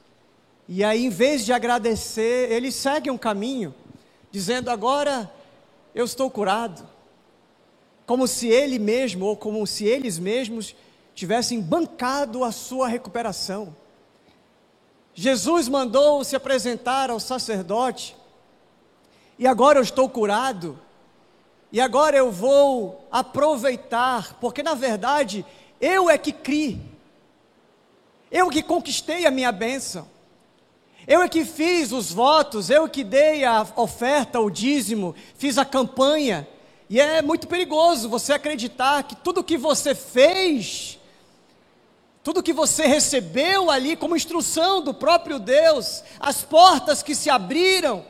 [0.66, 3.74] e aí, em vez de agradecer, eles seguem um caminho,
[4.30, 5.30] dizendo: agora
[5.94, 6.88] eu estou curado.
[8.06, 10.74] Como se ele mesmo, ou como se eles mesmos,
[11.14, 13.76] tivessem bancado a sua recuperação.
[15.12, 18.16] Jesus mandou se apresentar ao sacerdote,
[19.38, 20.78] e agora eu estou curado.
[21.70, 25.44] E agora eu vou aproveitar, porque na verdade
[25.78, 26.80] eu é que criei,
[28.30, 30.08] eu que conquistei a minha bênção,
[31.06, 35.64] eu é que fiz os votos, eu que dei a oferta, o dízimo, fiz a
[35.64, 36.46] campanha,
[36.90, 40.98] e é muito perigoso você acreditar que tudo que você fez,
[42.22, 48.04] tudo que você recebeu ali como instrução do próprio Deus, as portas que se abriram,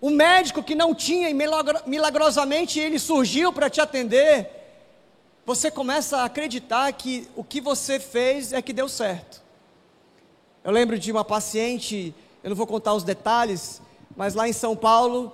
[0.00, 4.48] o médico que não tinha e milagrosamente ele surgiu para te atender.
[5.44, 9.47] Você começa a acreditar que o que você fez é que deu certo.
[10.64, 13.80] Eu lembro de uma paciente, eu não vou contar os detalhes,
[14.16, 15.32] mas lá em São Paulo,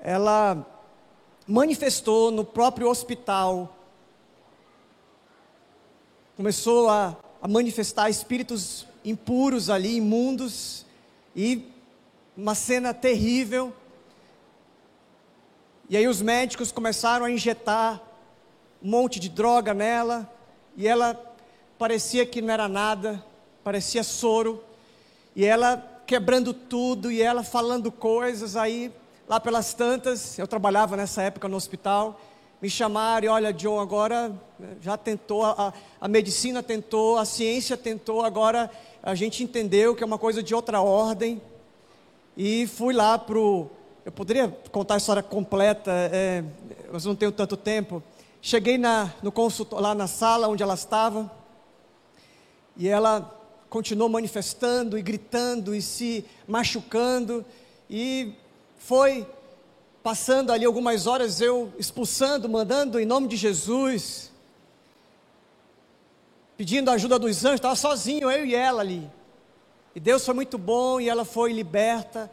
[0.00, 0.66] ela
[1.46, 3.76] manifestou no próprio hospital,
[6.34, 10.86] começou a, a manifestar espíritos impuros ali, imundos,
[11.36, 11.70] e
[12.36, 13.72] uma cena terrível.
[15.90, 18.00] E aí os médicos começaram a injetar
[18.82, 20.30] um monte de droga nela,
[20.76, 21.14] e ela
[21.78, 23.24] parecia que não era nada,
[23.68, 24.64] parecia soro,
[25.36, 28.90] e ela quebrando tudo, e ela falando coisas, aí
[29.28, 32.18] lá pelas tantas, eu trabalhava nessa época no hospital,
[32.62, 37.76] me chamaram e olha, John, agora né, já tentou, a, a medicina tentou, a ciência
[37.76, 38.70] tentou, agora
[39.02, 41.38] a gente entendeu que é uma coisa de outra ordem.
[42.38, 43.68] E fui lá para o.
[44.02, 46.42] Eu poderia contar a história completa, é,
[46.90, 48.02] mas não tenho tanto tempo.
[48.40, 51.30] Cheguei na, no consultor, lá na sala onde ela estava,
[52.78, 53.37] e ela
[53.68, 57.44] continuou manifestando e gritando e se machucando,
[57.88, 58.32] e
[58.78, 59.26] foi
[60.02, 64.32] passando ali algumas horas, eu expulsando, mandando em nome de Jesus,
[66.56, 69.08] pedindo a ajuda dos anjos, estava sozinho, eu e ela ali.
[69.94, 72.30] E Deus foi muito bom e ela foi liberta.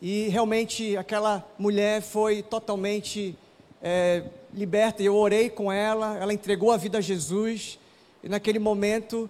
[0.00, 3.36] E realmente aquela mulher foi totalmente
[3.82, 5.02] é, liberta.
[5.02, 7.78] E eu orei com ela, ela entregou a vida a Jesus.
[8.22, 9.28] E naquele momento,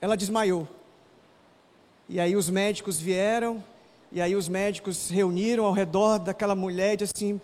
[0.00, 0.68] ela desmaiou.
[2.08, 3.62] E aí os médicos vieram
[4.10, 7.40] e aí os médicos se reuniram ao redor daquela mulher e disseram assim: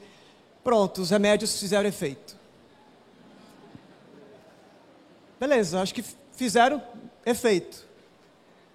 [0.62, 2.36] pronto, os remédios fizeram efeito.
[5.38, 6.82] Beleza, acho que fizeram
[7.26, 7.86] efeito.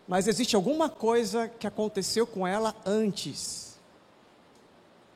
[0.08, 3.78] Mas existe alguma coisa que aconteceu com ela antes.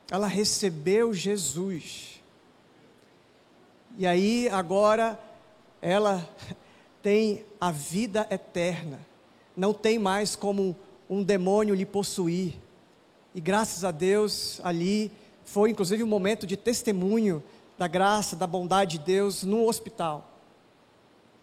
[0.09, 2.21] Ela recebeu Jesus.
[3.97, 5.19] E aí agora
[5.81, 6.27] ela
[7.03, 8.99] tem a vida eterna.
[9.55, 10.75] Não tem mais como
[11.09, 12.53] um demônio lhe possuir.
[13.35, 15.11] E graças a Deus, ali
[15.43, 17.43] foi inclusive um momento de testemunho
[17.77, 20.29] da graça, da bondade de Deus no hospital.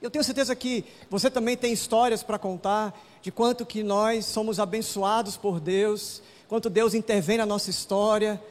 [0.00, 4.58] Eu tenho certeza que você também tem histórias para contar de quanto que nós somos
[4.58, 8.42] abençoados por Deus, quanto Deus intervém na nossa história.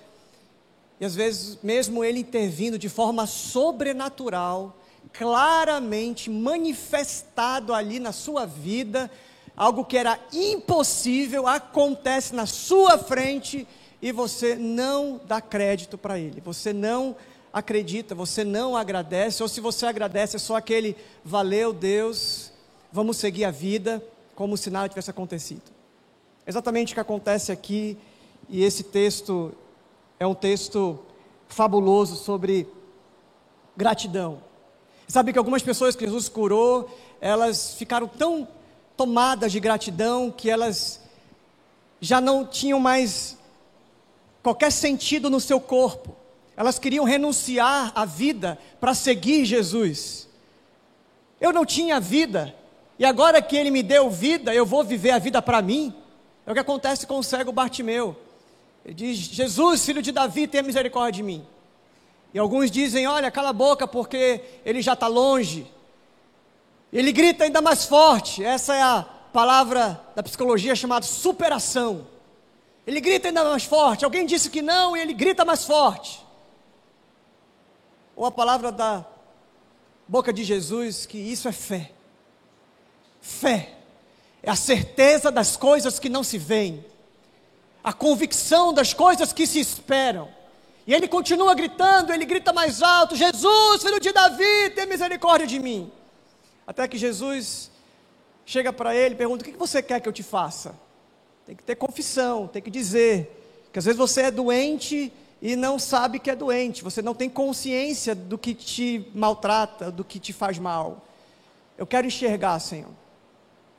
[1.00, 4.79] E às vezes, mesmo Ele intervindo de forma sobrenatural,
[5.14, 9.10] claramente manifestado ali na sua vida,
[9.56, 13.68] algo que era impossível acontece na sua frente
[14.02, 17.16] e você não dá crédito para ele, você não
[17.52, 22.52] acredita, você não agradece, ou se você agradece é só aquele valeu Deus,
[22.92, 24.04] vamos seguir a vida
[24.36, 25.64] como se nada tivesse acontecido.
[26.48, 27.98] Exatamente o que acontece aqui,
[28.48, 29.52] e esse texto
[30.20, 31.00] é um texto
[31.48, 32.68] fabuloso sobre
[33.76, 34.49] gratidão.
[35.10, 36.88] Sabe que algumas pessoas que Jesus curou,
[37.20, 38.48] elas ficaram tão
[38.96, 41.02] tomadas de gratidão que elas
[42.00, 43.36] já não tinham mais
[44.44, 46.16] qualquer sentido no seu corpo.
[46.56, 50.28] Elas queriam renunciar à vida para seguir Jesus.
[51.42, 52.56] Eu não tinha vida,
[53.00, 55.92] e agora que ele me deu vida, eu vou viver a vida para mim.
[56.46, 58.16] É o que acontece com o cego Bartimeu.
[58.86, 61.44] Ele diz: Jesus, filho de Davi, tenha misericórdia de mim.
[62.34, 65.72] E alguns dizem: Olha, cala a boca, porque ele já está longe.
[66.92, 68.44] Ele grita ainda mais forte.
[68.44, 72.08] Essa é a palavra da psicologia chamada superação.
[72.86, 74.04] Ele grita ainda mais forte.
[74.04, 76.26] Alguém disse que não e ele grita mais forte.
[78.16, 79.06] Ou a palavra da
[80.08, 81.92] boca de Jesus que isso é fé.
[83.22, 83.76] Fé
[84.42, 86.84] é a certeza das coisas que não se veem,
[87.84, 90.30] a convicção das coisas que se esperam.
[90.90, 95.60] E ele continua gritando, ele grita mais alto: Jesus, filho de Davi, tem misericórdia de
[95.60, 95.92] mim.
[96.66, 97.70] Até que Jesus
[98.44, 100.74] chega para ele e pergunta: O que você quer que eu te faça?
[101.46, 103.70] Tem que ter confissão, tem que dizer.
[103.72, 107.30] Que às vezes você é doente e não sabe que é doente, você não tem
[107.30, 111.06] consciência do que te maltrata, do que te faz mal.
[111.78, 112.90] Eu quero enxergar, Senhor.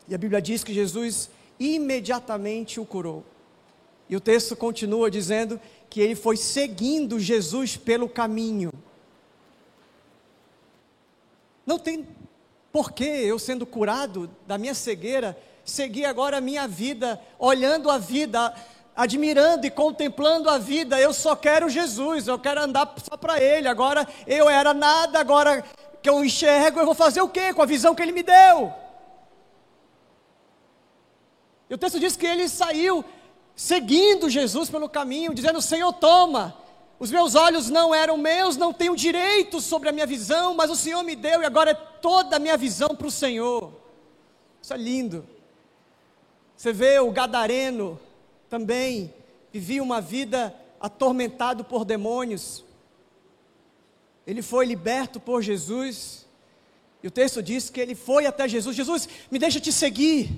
[0.07, 3.25] E a Bíblia diz que Jesus imediatamente o curou.
[4.11, 8.73] E o texto continua dizendo que ele foi seguindo Jesus pelo caminho.
[11.65, 12.07] Não tem
[12.73, 18.53] porque eu, sendo curado da minha cegueira, segui agora a minha vida, olhando a vida,
[18.97, 21.01] admirando e contemplando a vida.
[21.01, 23.69] Eu só quero Jesus, eu quero andar só para Ele.
[23.69, 25.65] Agora eu era nada, agora
[26.03, 28.73] que eu enxergo, eu vou fazer o quê com a visão que Ele me deu?
[31.71, 33.05] E o texto diz que ele saiu
[33.61, 36.57] seguindo Jesus pelo caminho, dizendo: Senhor, toma,
[36.99, 40.75] os meus olhos não eram meus, não tenho direito sobre a minha visão, mas o
[40.75, 43.71] Senhor me deu e agora é toda a minha visão para o Senhor.
[44.63, 45.27] Isso é lindo.
[46.57, 48.01] Você vê o gadareno
[48.49, 49.13] também
[49.53, 52.65] vivia uma vida atormentado por demônios.
[54.27, 56.27] Ele foi liberto por Jesus.
[57.03, 58.75] E o texto diz que ele foi até Jesus.
[58.75, 60.31] Jesus, me deixa te seguir.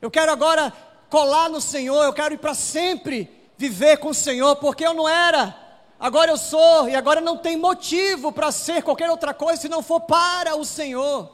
[0.00, 0.72] Eu quero agora
[1.10, 5.08] colar no Senhor, eu quero ir para sempre viver com o Senhor, porque eu não
[5.08, 5.56] era,
[5.98, 9.82] agora eu sou, e agora não tem motivo para ser qualquer outra coisa se não
[9.82, 11.30] for para o Senhor.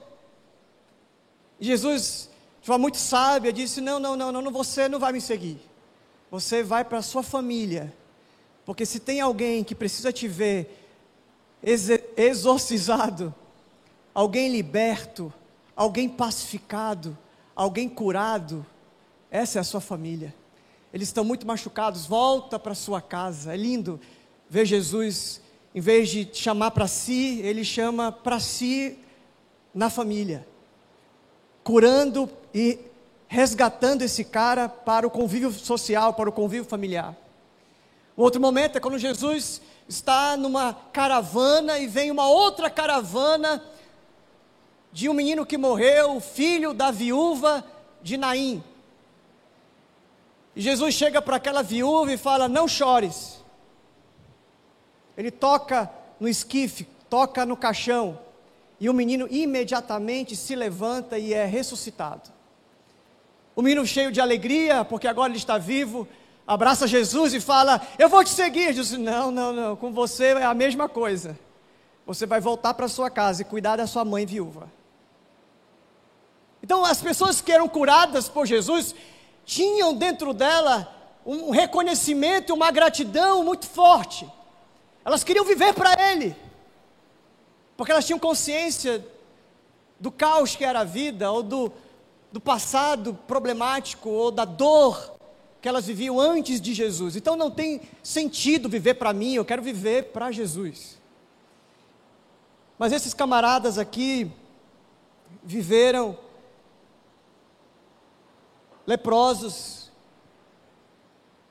[1.60, 5.60] Jesus, de forma muito sábia, disse: Não, não, não, não, você não vai me seguir.
[6.30, 7.92] Você vai para a sua família.
[8.64, 10.86] Porque se tem alguém que precisa te ver
[12.16, 13.34] exorcizado,
[14.14, 15.32] alguém liberto,
[15.74, 17.16] alguém pacificado,
[17.54, 18.64] alguém curado,
[19.30, 20.34] essa é a sua família.
[20.92, 23.54] Eles estão muito machucados, volta para sua casa.
[23.54, 24.00] É lindo
[24.48, 25.40] ver Jesus,
[25.74, 28.98] em vez de chamar para si, ele chama para si
[29.72, 30.46] na família,
[31.62, 32.78] curando e
[33.28, 37.16] resgatando esse cara para o convívio social, para o convívio familiar.
[38.16, 43.64] O outro momento é quando Jesus está numa caravana e vem uma outra caravana
[44.92, 47.64] de um menino que morreu, filho da viúva
[48.02, 48.62] de Naim.
[50.54, 53.42] Jesus chega para aquela viúva e fala: Não chores.
[55.16, 58.18] Ele toca no esquife, toca no caixão,
[58.78, 62.30] e o menino imediatamente se levanta e é ressuscitado.
[63.54, 66.08] O menino cheio de alegria, porque agora ele está vivo,
[66.46, 68.72] abraça Jesus e fala: Eu vou te seguir.
[68.72, 71.38] Jesus, não, não, não, com você é a mesma coisa.
[72.06, 74.68] Você vai voltar para sua casa e cuidar da sua mãe viúva.
[76.62, 78.94] Então, as pessoas que eram curadas por Jesus
[79.44, 80.92] tinham dentro dela
[81.24, 84.26] um reconhecimento, uma gratidão muito forte.
[85.04, 86.34] Elas queriam viver para Ele,
[87.76, 89.04] porque elas tinham consciência
[89.98, 91.72] do caos que era a vida, ou do,
[92.32, 95.18] do passado problemático, ou da dor
[95.60, 97.16] que elas viviam antes de Jesus.
[97.16, 100.98] Então não tem sentido viver para mim, eu quero viver para Jesus.
[102.78, 104.30] Mas esses camaradas aqui
[105.42, 106.16] viveram
[108.86, 109.90] leprosos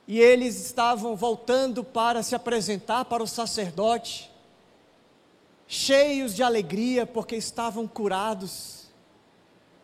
[0.07, 4.31] e eles estavam voltando para se apresentar para o sacerdote,
[5.67, 8.87] cheios de alegria porque estavam curados.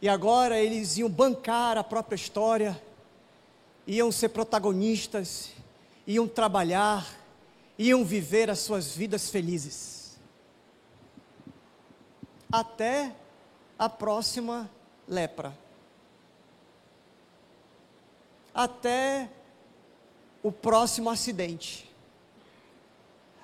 [0.01, 2.81] E agora eles iam bancar a própria história
[3.87, 5.51] iam ser protagonistas,
[6.07, 7.07] iam trabalhar,
[7.77, 10.17] iam viver as suas vidas felizes.
[12.51, 13.13] Até
[13.77, 14.69] a próxima
[15.07, 15.55] lepra.
[18.55, 19.29] Até
[20.41, 21.93] o próximo acidente.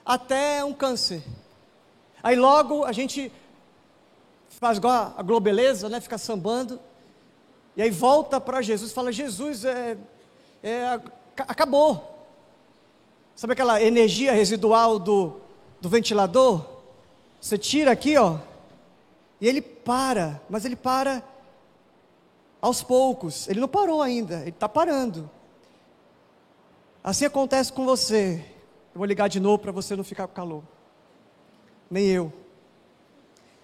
[0.05, 1.21] Até um câncer.
[2.23, 3.31] Aí logo a gente
[4.49, 5.99] faz igual a globeleza, né?
[5.99, 6.79] Fica sambando.
[7.75, 9.97] E aí volta para Jesus fala: Jesus, é,
[10.63, 10.99] é,
[11.35, 12.27] acabou.
[13.35, 15.41] Sabe aquela energia residual do,
[15.81, 16.63] do ventilador?
[17.39, 18.37] Você tira aqui, ó,
[19.39, 21.23] e ele para, mas ele para
[22.61, 23.47] aos poucos.
[23.49, 25.29] Ele não parou ainda, ele está parando.
[27.03, 28.45] Assim acontece com você.
[28.93, 30.63] Eu vou ligar de novo para você não ficar com calor.
[31.89, 32.31] Nem eu.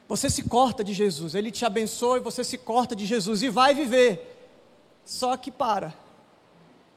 [0.08, 3.50] Você se corta de Jesus, Ele te abençoa e você se corta de Jesus e
[3.50, 4.36] vai viver.
[5.04, 5.93] Só que para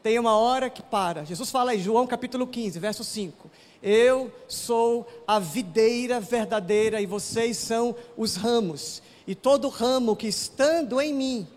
[0.03, 1.25] tem uma hora que para.
[1.25, 3.51] Jesus fala em João capítulo 15, verso 5.
[3.83, 9.03] Eu sou a videira verdadeira e vocês são os ramos.
[9.27, 11.49] E todo ramo que estando em mim,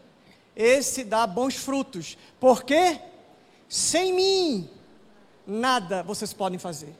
[0.56, 2.18] esse dá bons frutos.
[2.40, 3.00] Porque
[3.68, 4.70] sem mim
[5.46, 6.96] nada vocês podem fazer.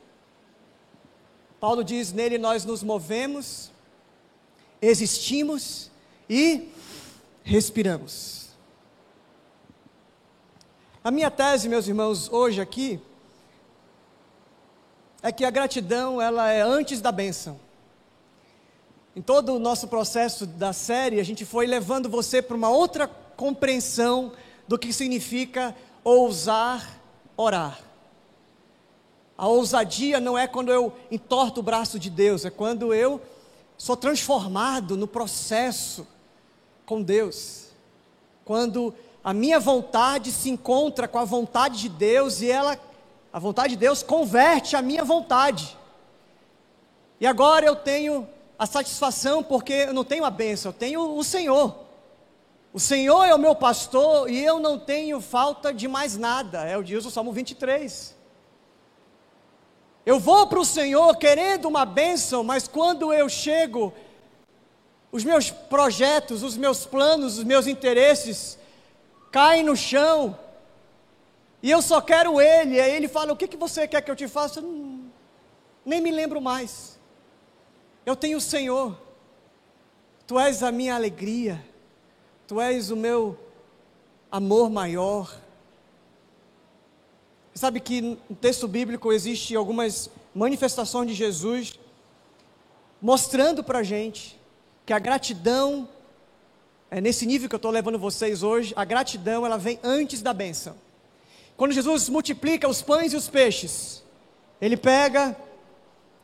[1.60, 3.70] Paulo diz: nele nós nos movemos,
[4.82, 5.90] existimos
[6.28, 6.68] e
[7.42, 8.48] respiramos.
[11.02, 12.98] A minha tese, meus irmãos, hoje aqui,
[15.22, 17.60] é que a gratidão, ela é antes da bênção.
[19.16, 23.06] Em todo o nosso processo da série, a gente foi levando você para uma outra
[23.36, 24.32] compreensão
[24.66, 27.00] do que significa ousar
[27.36, 27.80] orar.
[29.36, 33.20] A ousadia não é quando eu entorto o braço de Deus, é quando eu
[33.76, 36.06] sou transformado no processo
[36.86, 37.66] com Deus.
[38.44, 42.78] Quando a minha vontade se encontra com a vontade de Deus e ela,
[43.32, 45.76] a vontade de Deus converte a minha vontade.
[47.20, 48.28] E agora eu tenho
[48.58, 51.83] a satisfação porque eu não tenho a bênção, eu tenho o Senhor.
[52.74, 56.76] O Senhor é o meu pastor e eu não tenho falta de mais nada, é
[56.76, 58.16] o diz o Salmo 23.
[60.04, 63.94] Eu vou para o Senhor querendo uma bênção, mas quando eu chego,
[65.12, 68.58] os meus projetos, os meus planos, os meus interesses,
[69.30, 70.36] caem no chão,
[71.62, 72.80] e eu só quero Ele.
[72.80, 74.58] Aí Ele fala: O que, que você quer que eu te faça?
[74.58, 74.98] Eu
[75.86, 76.98] nem me lembro mais.
[78.04, 78.98] Eu tenho o Senhor,
[80.26, 81.64] Tu és a minha alegria,
[82.46, 83.38] Tu és o meu
[84.30, 85.34] amor maior.
[87.54, 91.78] Sabe que no texto bíblico existe algumas manifestações de Jesus
[93.00, 94.38] mostrando para a gente
[94.84, 95.88] que a gratidão,
[96.90, 100.34] é nesse nível que eu estou levando vocês hoje, a gratidão ela vem antes da
[100.34, 100.76] bênção.
[101.56, 104.02] Quando Jesus multiplica os pães e os peixes,
[104.60, 105.34] ele pega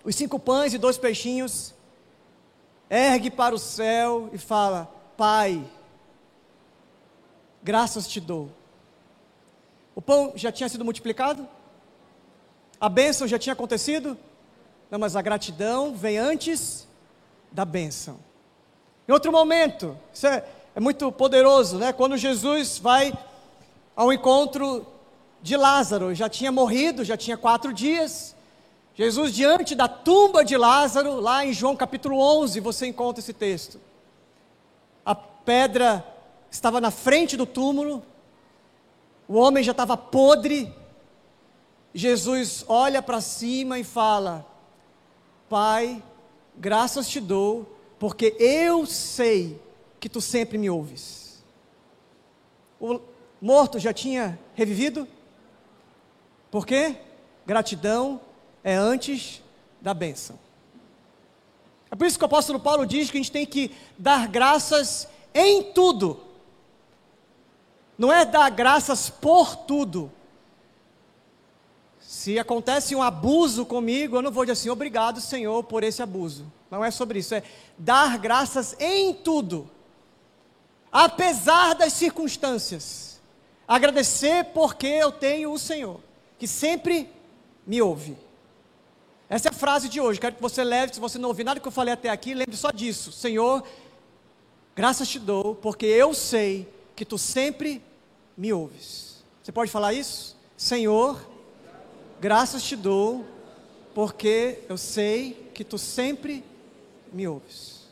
[0.05, 1.73] os cinco pães e dois peixinhos,
[2.91, 4.85] ergue para o céu e fala:
[5.17, 5.65] Pai,
[7.63, 8.51] graças te dou.
[9.95, 11.47] O pão já tinha sido multiplicado?
[12.81, 14.17] A bênção já tinha acontecido?
[14.91, 16.89] Não, mas a gratidão vem antes
[17.53, 18.19] da bênção.
[19.07, 20.45] Em outro momento, isso é,
[20.75, 21.93] é muito poderoso, né?
[21.93, 23.13] Quando Jesus vai
[23.95, 24.87] ao encontro
[25.43, 28.35] de Lázaro, já tinha morrido, já tinha quatro dias.
[28.95, 33.81] Jesus, diante da tumba de Lázaro, lá em João capítulo 11, você encontra esse texto.
[35.05, 36.05] A pedra
[36.51, 38.03] estava na frente do túmulo,
[39.29, 40.73] o homem já estava podre.
[41.95, 44.47] Jesus olha para cima e fala:
[45.49, 46.03] Pai,
[46.57, 49.61] graças te dou, porque eu sei
[50.01, 51.45] que tu sempre me ouves.
[52.81, 53.01] O
[53.41, 55.07] morto já tinha revivido?
[56.51, 56.97] Por quê?
[57.47, 58.21] Gratidão
[58.65, 59.43] é antes
[59.81, 60.39] da bênção.
[61.91, 65.09] É por isso que o apóstolo Paulo diz que a gente tem que dar graças
[65.35, 66.30] em tudo.
[68.01, 70.11] Não é dar graças por tudo.
[72.01, 76.51] Se acontece um abuso comigo, eu não vou dizer assim, obrigado, Senhor, por esse abuso.
[76.71, 77.43] Não é sobre isso, é
[77.77, 79.71] dar graças em tudo.
[80.91, 83.21] Apesar das circunstâncias.
[83.69, 86.01] Agradecer porque eu tenho o Senhor,
[86.39, 87.07] que sempre
[87.67, 88.17] me ouve.
[89.29, 90.19] Essa é a frase de hoje.
[90.19, 92.57] Quero que você leve, se você não ouviu nada que eu falei até aqui, lembre
[92.57, 93.13] só disso.
[93.13, 93.63] Senhor,
[94.75, 97.90] graças te dou, porque eu sei que tu sempre
[98.41, 99.23] me ouves.
[99.43, 100.35] Você pode falar isso?
[100.57, 101.21] Senhor,
[102.19, 103.23] graças te dou,
[103.95, 106.43] porque eu sei que tu sempre
[107.13, 107.83] me ouves.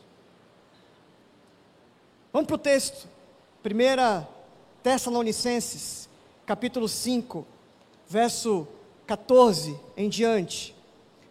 [2.33, 3.07] Vamos para o texto.
[3.63, 4.27] 1
[4.83, 6.09] Tessalonicenses,
[6.47, 7.47] capítulo 5,
[8.09, 8.67] verso
[9.07, 10.75] 14 em diante.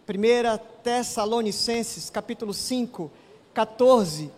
[0.08, 3.10] 1 Tessalonicenses, capítulo 5,
[3.52, 4.30] 14.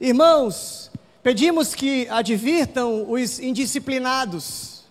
[0.00, 0.90] Irmãos,
[1.22, 4.84] pedimos que advirtam os indisciplinados.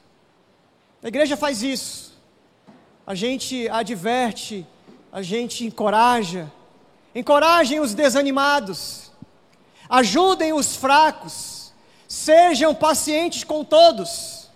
[1.03, 2.17] A igreja faz isso.
[3.05, 4.65] A gente adverte,
[5.11, 6.51] a gente encoraja.
[7.13, 9.11] Encorajem os desanimados.
[9.89, 11.73] Ajudem os fracos.
[12.07, 14.49] Sejam pacientes com todos.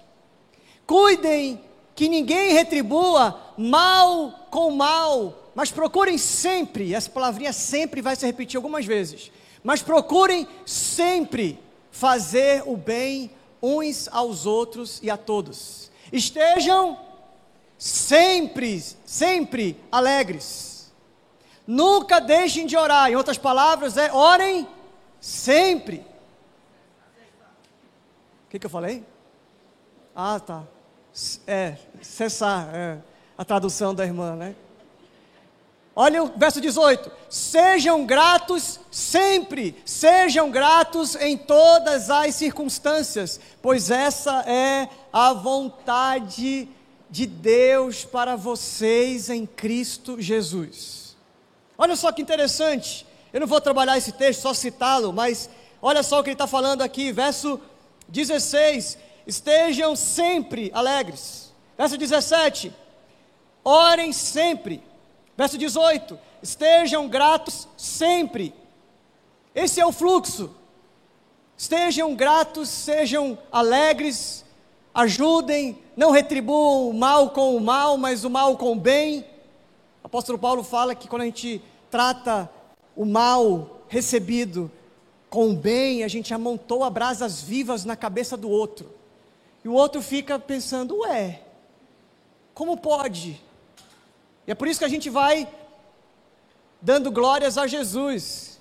[0.86, 1.61] Cuidem
[1.95, 8.57] que ninguém retribua mal com mal, mas procurem sempre, essa palavrinha sempre vai se repetir
[8.57, 9.32] algumas vezes,
[9.63, 11.57] mas procurem sempre
[11.96, 13.32] fazer o bem
[13.62, 15.89] uns aos outros e a todos.
[16.12, 17.00] Estejam
[17.78, 20.91] sempre, sempre alegres.
[21.66, 23.10] Nunca deixem de orar.
[23.10, 24.68] Em outras palavras, é orem
[25.22, 26.06] sempre.
[28.46, 29.06] O que, que eu falei?
[30.14, 30.64] Ah, tá.
[31.48, 32.98] É, cessar, é,
[33.38, 34.54] a tradução da irmã, né?
[35.96, 44.41] Olha o verso 18: Sejam gratos sempre, sejam gratos em todas as circunstâncias, pois essa
[44.41, 46.68] é a vontade
[47.10, 51.16] de Deus para vocês em Cristo Jesus.
[51.78, 55.50] Olha só que interessante, eu não vou trabalhar esse texto, só citá-lo, mas
[55.82, 57.58] olha só o que ele está falando aqui, verso
[58.10, 61.54] 16: estejam sempre alegres.
[61.78, 62.74] Verso 17:
[63.64, 64.84] orem sempre.
[65.38, 68.53] Verso 18: estejam gratos sempre.
[69.53, 70.53] Esse é o fluxo.
[71.57, 74.43] Estejam gratos, sejam alegres,
[74.93, 79.25] ajudem, não retribuam o mal com o mal, mas o mal com o bem.
[80.03, 82.49] O apóstolo Paulo fala que quando a gente trata
[82.95, 84.69] o mal recebido
[85.29, 88.89] com o bem, a gente amontoa brasas vivas na cabeça do outro.
[89.63, 91.41] E o outro fica pensando, ué,
[92.53, 93.41] como pode?
[94.48, 95.48] E é por isso que a gente vai
[96.82, 98.60] dando glórias a Jesus.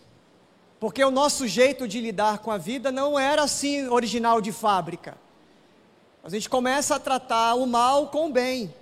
[0.80, 5.16] Porque o nosso jeito de lidar com a vida não era assim original de fábrica.
[6.22, 8.74] A gente começa a tratar o mal com o bem.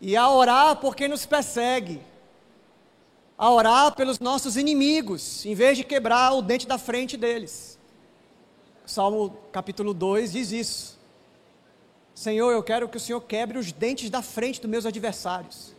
[0.00, 2.00] E a orar por quem nos persegue.
[3.36, 7.78] A orar pelos nossos inimigos, em vez de quebrar o dente da frente deles.
[8.86, 11.00] Salmo capítulo 2 diz isso.
[12.14, 15.74] Senhor, eu quero que o Senhor quebre os dentes da frente dos meus adversários.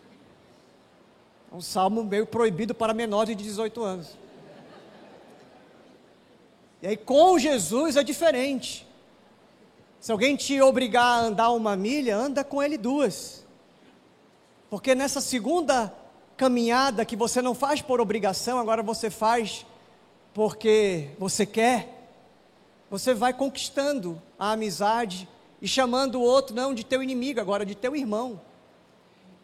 [1.54, 4.18] Um salmo meio proibido para menores de 18 anos.
[6.82, 8.88] E aí com Jesus é diferente.
[9.99, 13.45] Se alguém te obrigar a andar uma milha, anda com ele duas.
[14.68, 15.93] Porque nessa segunda
[16.36, 19.64] caminhada que você não faz por obrigação, agora você faz
[20.34, 22.10] porque você quer,
[22.89, 25.30] você vai conquistando a amizade
[25.62, 28.41] e chamando o outro não de teu inimigo, agora de teu irmão.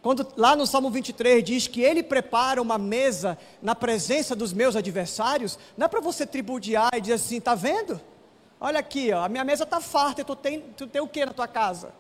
[0.01, 4.75] Quando lá no Salmo 23 diz que ele prepara uma mesa na presença dos meus
[4.75, 7.99] adversários, não é para você tribudiar e dizer assim, tá vendo?
[8.61, 11.33] Olha aqui, ó, a minha mesa está farta, tu tem, tu tem o que na
[11.33, 11.91] tua casa?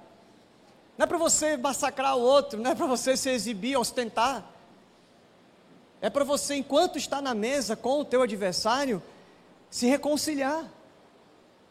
[0.97, 4.43] Não é para você massacrar o outro, não é para você se exibir, ostentar.
[6.01, 9.01] É para você, enquanto está na mesa com o teu adversário,
[9.69, 10.65] se reconciliar.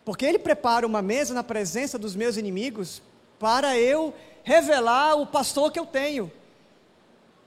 [0.04, 3.02] Porque ele prepara uma mesa na presença dos meus inimigos
[3.38, 6.30] para eu revelar o pastor que eu tenho.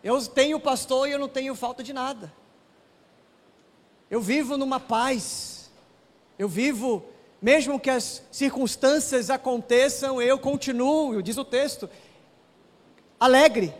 [0.03, 2.31] Eu tenho pastor e eu não tenho falta de nada.
[4.09, 5.71] Eu vivo numa paz.
[6.37, 7.05] Eu vivo
[7.41, 11.89] mesmo que as circunstâncias aconteçam, eu continuo, diz o texto,
[13.19, 13.73] alegre.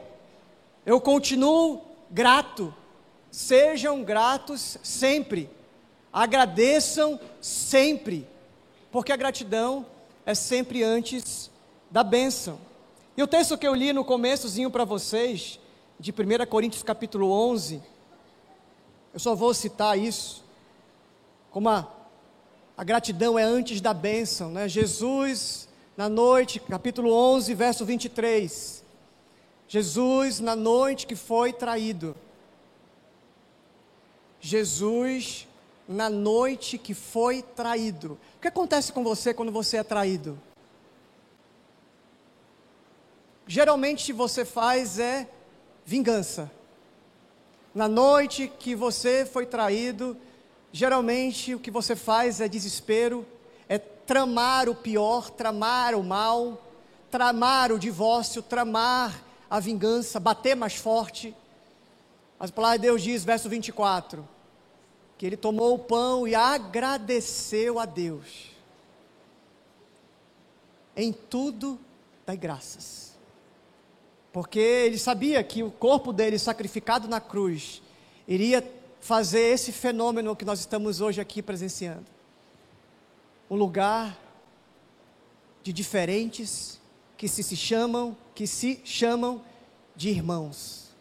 [0.85, 2.73] Eu continuo grato.
[3.29, 5.49] Sejam gratos sempre.
[6.11, 8.27] Agradeçam sempre.
[8.91, 9.85] Porque a gratidão
[10.25, 11.51] é sempre antes
[11.89, 12.59] da bênção.
[13.15, 15.59] E o texto que eu li no começozinho para vocês,
[15.99, 17.81] de 1 Coríntios capítulo 11,
[19.13, 20.43] eu só vou citar isso,
[21.49, 21.87] como a
[22.81, 24.67] a gratidão é antes da bênção, né?
[24.67, 28.83] Jesus, na noite, capítulo 11, verso 23.
[29.67, 32.15] Jesus, na noite que foi traído.
[34.39, 35.47] Jesus,
[35.87, 38.17] na noite que foi traído.
[38.37, 40.41] O que acontece com você quando você é traído?
[43.51, 45.27] Geralmente você faz é
[45.85, 46.49] vingança.
[47.75, 50.15] Na noite que você foi traído,
[50.71, 53.27] Geralmente o que você faz é desespero,
[53.67, 56.61] é tramar o pior, tramar o mal,
[57.09, 61.35] tramar o divórcio, tramar a vingança, bater mais forte.
[62.39, 64.27] As palavras de Deus diz, verso 24,
[65.17, 68.49] que ele tomou o pão e agradeceu a Deus.
[70.95, 71.77] Em tudo
[72.25, 73.10] dai graças.
[74.31, 77.81] Porque ele sabia que o corpo dele sacrificado na cruz
[78.27, 78.63] iria
[79.01, 82.05] fazer esse fenômeno que nós estamos hoje aqui presenciando.
[83.49, 84.17] Um lugar
[85.63, 86.79] de diferentes
[87.17, 89.43] que se, se chamam, que se chamam
[89.95, 90.91] de irmãos.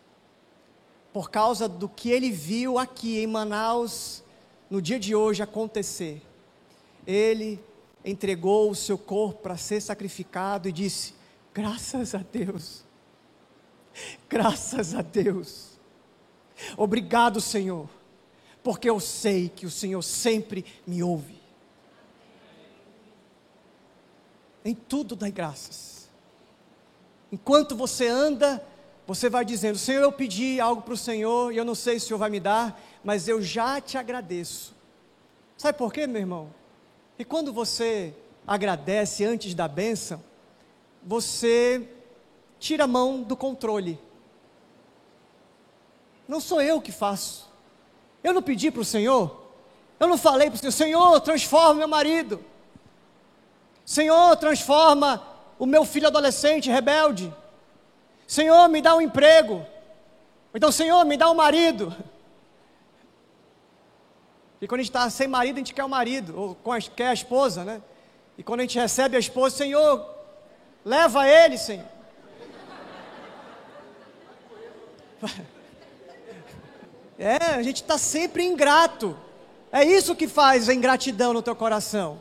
[1.13, 4.23] Por causa do que ele viu aqui em Manaus
[4.69, 6.23] no dia de hoje acontecer.
[7.07, 7.61] Ele
[8.05, 11.15] entregou o seu corpo para ser sacrificado e disse:
[11.53, 12.90] Graças a Deus.
[14.29, 15.71] Graças a Deus
[16.77, 17.89] Obrigado, Senhor,
[18.63, 21.41] porque eu sei que o Senhor sempre me ouve.
[24.65, 26.09] Em tudo dai graças.
[27.33, 28.65] Enquanto você anda,
[29.07, 32.07] você vai dizendo: Senhor, eu pedi algo para o Senhor e eu não sei se
[32.07, 34.75] o Senhor vai me dar, mas eu já te agradeço.
[35.57, 36.53] Sabe por quê, meu irmão?
[37.19, 38.15] E quando você
[38.47, 40.23] agradece antes da bênção,
[41.03, 41.89] você
[42.61, 43.99] tira a mão do controle.
[46.29, 47.51] Não sou eu que faço.
[48.23, 49.41] Eu não pedi para o Senhor.
[49.99, 52.45] Eu não falei para o Senhor, Senhor, transforma meu marido.
[53.85, 55.23] Senhor, transforma
[55.59, 57.35] o meu filho adolescente rebelde.
[58.27, 59.67] Senhor, me dá um emprego.
[60.55, 61.95] Então, Senhor, me dá um marido.
[64.61, 66.57] E quando a gente está sem marido, a gente quer o um marido, ou
[66.95, 67.83] quer a esposa, né?
[68.37, 70.07] E quando a gente recebe a esposa, Senhor,
[70.85, 72.00] leva ele, Senhor.
[77.23, 79.15] É, a gente está sempre ingrato.
[79.71, 82.19] É isso que faz a ingratidão no teu coração.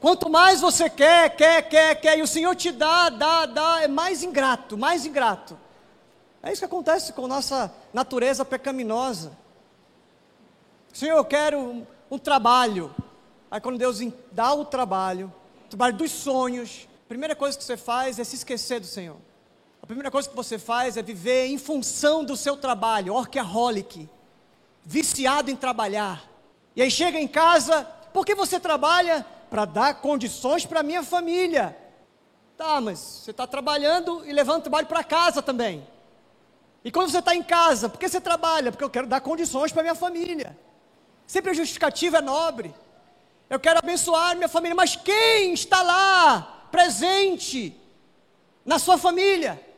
[0.00, 3.88] Quanto mais você quer, quer, quer, quer, e o Senhor te dá, dá, dá, é
[3.88, 5.58] mais ingrato, mais ingrato.
[6.40, 9.32] É isso que acontece com nossa natureza pecaminosa.
[10.92, 12.94] Senhor, eu quero um, um trabalho.
[13.50, 13.98] Aí quando Deus
[14.30, 15.32] dá o trabalho,
[15.66, 19.16] o trabalho dos sonhos, a primeira coisa que você faz é se esquecer do Senhor.
[19.82, 24.08] A primeira coisa que você faz é viver em função do seu trabalho, orquaholic,
[24.84, 26.22] viciado em trabalhar.
[26.76, 29.26] E aí chega em casa, por que você trabalha?
[29.50, 31.76] Para dar condições para a minha família.
[32.56, 35.84] Tá, mas você está trabalhando e levando trabalho para casa também.
[36.84, 38.70] E quando você está em casa, por que você trabalha?
[38.70, 40.56] Porque eu quero dar condições para minha família.
[41.26, 42.72] Sempre a justificativa é nobre.
[43.50, 47.76] Eu quero abençoar minha família, mas quem está lá, presente,
[48.64, 49.71] na sua família?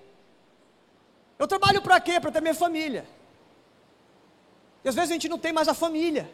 [1.39, 2.21] Eu trabalho para quê?
[2.21, 3.07] Para ter minha família.
[4.85, 6.31] E às vezes a gente não tem mais a família.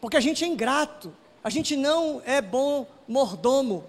[0.00, 1.14] Porque a gente é ingrato.
[1.46, 3.88] a gente não é bom mordomo,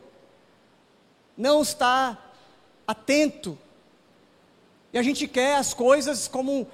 [1.36, 2.16] não está
[2.86, 3.58] atento,
[4.94, 6.68] e a gente quer as coisas como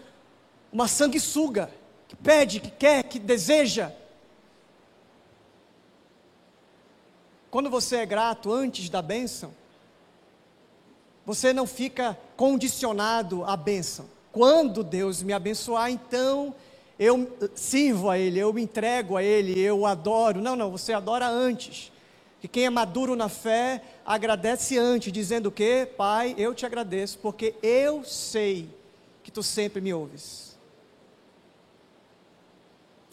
[0.73, 1.71] uma sanguessuga,
[2.07, 3.93] que pede, que quer, que deseja.
[7.49, 9.53] Quando você é grato antes da bênção,
[11.25, 14.05] você não fica condicionado à bênção.
[14.31, 16.53] Quando Deus me abençoar, então
[16.99, 20.41] eu sirvo a Ele, eu me entrego a Ele, eu adoro.
[20.41, 21.91] Não, não, você adora antes.
[22.41, 25.87] Que quem é maduro na fé agradece antes, dizendo o quê?
[25.97, 28.69] Pai, eu te agradeço, porque eu sei
[29.23, 30.57] que tu sempre me ouves.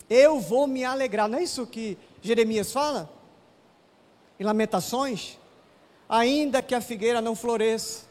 [0.09, 3.09] Eu vou me alegrar, não é isso que Jeremias fala?
[4.39, 5.39] Em Lamentações?
[6.11, 8.05] Ainda que a figueira não floresça,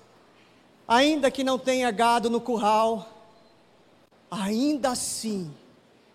[0.88, 3.06] ainda que não tenha gado no curral,
[4.32, 5.54] ainda assim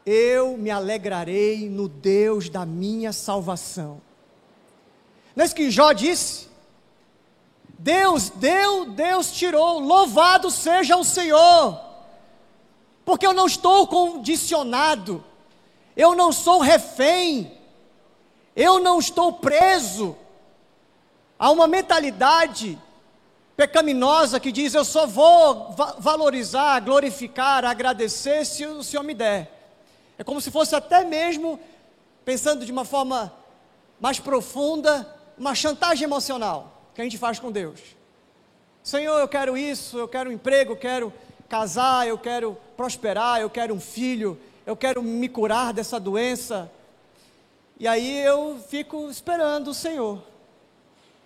[0.07, 4.01] eu me alegrarei no Deus da minha salvação.
[5.37, 6.49] Não é isso que Jó disse?
[7.79, 11.79] Deus deu, Deus tirou, louvado seja o Senhor,
[13.05, 15.23] porque eu não estou condicionado,
[15.95, 17.59] eu não sou refém,
[18.57, 20.17] eu não estou preso
[21.45, 22.79] Há uma mentalidade
[23.55, 29.53] pecaminosa que diz: eu só vou va valorizar, glorificar, agradecer se o Senhor me der.
[30.17, 31.61] É como se fosse até mesmo,
[32.25, 33.31] pensando de uma forma
[34.01, 37.79] mais profunda, uma chantagem emocional que a gente faz com Deus.
[38.83, 41.13] Senhor, eu quero isso, eu quero um emprego, eu quero
[41.47, 46.73] casar, eu quero prosperar, eu quero um filho, eu quero me curar dessa doença.
[47.79, 50.33] E aí eu fico esperando o Senhor.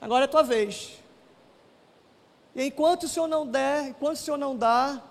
[0.00, 0.98] Agora é a tua vez.
[2.54, 5.02] E enquanto o Senhor não der, enquanto o Senhor não dá,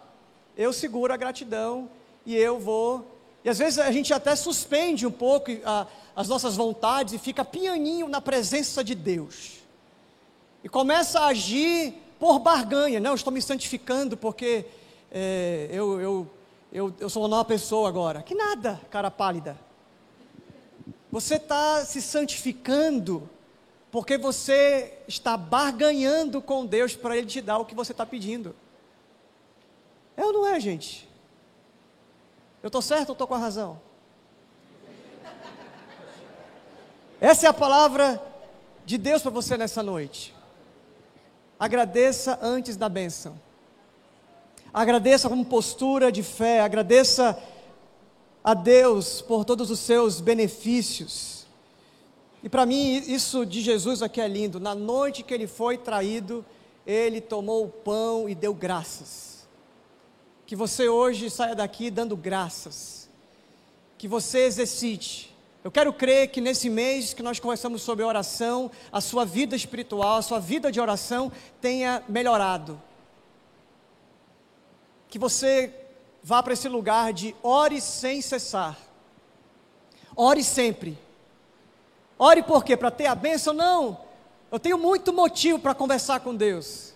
[0.55, 1.89] eu seguro a gratidão
[2.25, 3.05] e eu vou.
[3.43, 7.45] E às vezes a gente até suspende um pouco a, as nossas vontades e fica
[7.45, 9.59] pianinho na presença de Deus.
[10.63, 12.99] E começa a agir por barganha.
[12.99, 14.65] Não, estou me santificando porque
[15.11, 16.27] é, eu, eu,
[16.73, 18.21] eu, eu sou uma nova pessoa agora.
[18.21, 19.57] Que nada, cara pálida.
[21.11, 23.29] Você está se santificando
[23.91, 28.55] porque você está barganhando com Deus para Ele te dar o que você está pedindo.
[30.15, 31.07] É ou não é, gente?
[32.61, 33.79] Eu estou certo ou estou com a razão?
[37.21, 38.21] Essa é a palavra
[38.85, 40.35] de Deus para você nessa noite.
[41.59, 43.39] Agradeça antes da bênção.
[44.73, 46.61] Agradeça como postura de fé.
[46.61, 47.41] Agradeça
[48.43, 51.36] a Deus por todos os seus benefícios.
[52.43, 54.59] E para mim, isso de Jesus aqui é lindo.
[54.59, 56.45] Na noite que ele foi traído,
[56.85, 59.47] ele tomou o pão e deu graças.
[60.45, 63.09] Que você hoje saia daqui dando graças.
[63.97, 65.35] Que você exercite.
[65.63, 70.17] Eu quero crer que nesse mês que nós conversamos sobre oração, a sua vida espiritual,
[70.17, 72.81] a sua vida de oração tenha melhorado.
[75.09, 75.73] Que você
[76.23, 78.77] vá para esse lugar de ore sem cessar.
[80.15, 80.97] Ore sempre
[82.19, 82.75] Ore por quê?
[82.75, 83.53] Para ter a bênção?
[83.53, 83.99] Não.
[84.51, 86.93] Eu tenho muito motivo para conversar com Deus.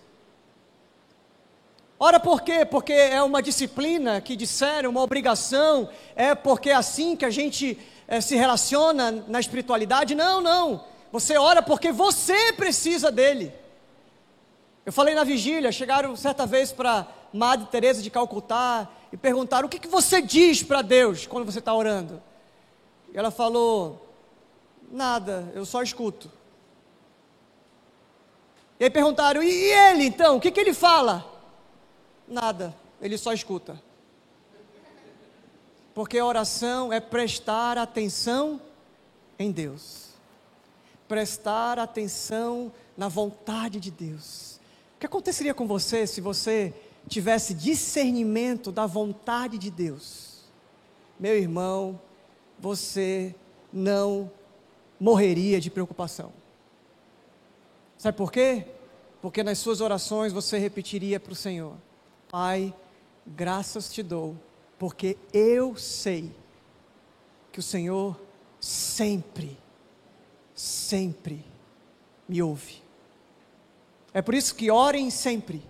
[1.98, 2.64] Ora por quê?
[2.64, 7.78] Porque é uma disciplina que disseram, uma obrigação, é porque é assim que a gente
[8.08, 10.14] é, se relaciona na espiritualidade?
[10.14, 10.84] Não, não.
[11.12, 13.52] Você ora porque você precisa dele.
[14.84, 19.68] Eu falei na vigília, chegaram certa vez para Madre Teresa de Calcutá e perguntaram: o
[19.68, 22.20] que, que você diz para Deus quando você está orando?
[23.14, 24.11] E ela falou:
[24.92, 26.30] Nada, eu só escuto.
[28.78, 30.36] E aí perguntaram: e ele então?
[30.36, 31.26] O que, que ele fala?
[32.28, 33.82] Nada, ele só escuta.
[35.94, 38.60] Porque oração é prestar atenção
[39.38, 40.10] em Deus,
[41.08, 44.60] prestar atenção na vontade de Deus.
[44.96, 46.74] O que aconteceria com você se você
[47.08, 50.44] tivesse discernimento da vontade de Deus?
[51.18, 52.00] Meu irmão,
[52.58, 53.34] você
[53.72, 54.30] não
[55.02, 56.32] morreria de preocupação.
[57.98, 58.66] Sabe por quê?
[59.20, 61.74] Porque nas suas orações você repetiria para o Senhor:
[62.30, 62.72] Pai,
[63.26, 64.36] graças te dou,
[64.78, 66.30] porque eu sei
[67.50, 68.16] que o Senhor
[68.60, 69.58] sempre,
[70.54, 71.44] sempre
[72.28, 72.80] me ouve.
[74.14, 75.64] É por isso que orem sempre.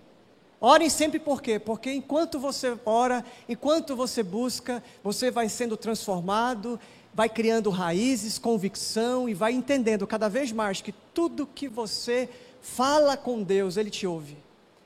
[0.61, 1.57] Orem sempre por quê?
[1.57, 6.79] Porque enquanto você ora, enquanto você busca, você vai sendo transformado
[7.13, 12.29] vai criando raízes, convicção e vai entendendo cada vez mais que tudo que você
[12.61, 14.37] fala com Deus, Ele te ouve.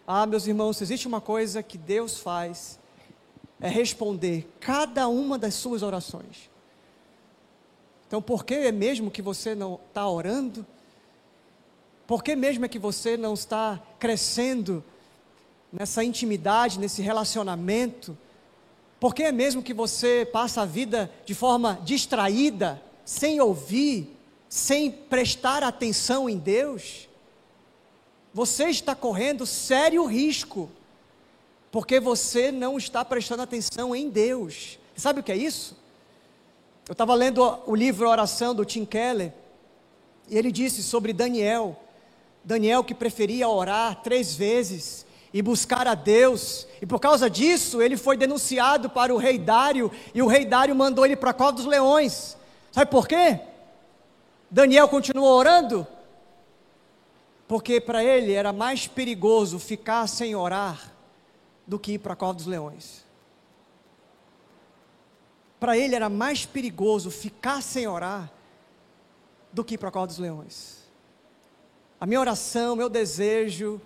[0.05, 2.79] Ah, meus irmãos, existe uma coisa que Deus faz,
[3.61, 6.49] é responder cada uma das suas orações.
[8.07, 10.65] Então, por que mesmo que você não está orando?
[12.05, 14.81] Por que mesmo é que você não está crescendo
[15.71, 18.17] nessa intimidade, nesse relacionamento?
[18.99, 24.15] Por que mesmo que você passa a vida de forma distraída, sem ouvir,
[24.49, 27.07] sem prestar atenção em Deus?
[28.33, 30.69] Você está correndo sério risco,
[31.71, 34.79] porque você não está prestando atenção em Deus.
[34.95, 35.75] Sabe o que é isso?
[36.87, 39.33] Eu estava lendo o livro Oração do Tim Keller,
[40.27, 41.79] e ele disse sobre Daniel.
[42.43, 47.97] Daniel que preferia orar três vezes e buscar a Deus, e por causa disso ele
[47.97, 51.53] foi denunciado para o rei Dário, e o rei Dário mandou ele para a cova
[51.53, 52.37] dos leões.
[52.71, 53.39] Sabe por quê?
[54.49, 55.85] Daniel continuou orando?
[57.47, 60.93] Porque para ele era mais perigoso ficar sem orar
[61.65, 63.05] do que ir para a cova dos leões.
[65.59, 68.31] Para ele era mais perigoso ficar sem orar
[69.51, 70.77] do que ir para a cova dos leões.
[71.99, 73.81] A minha oração, meu desejo,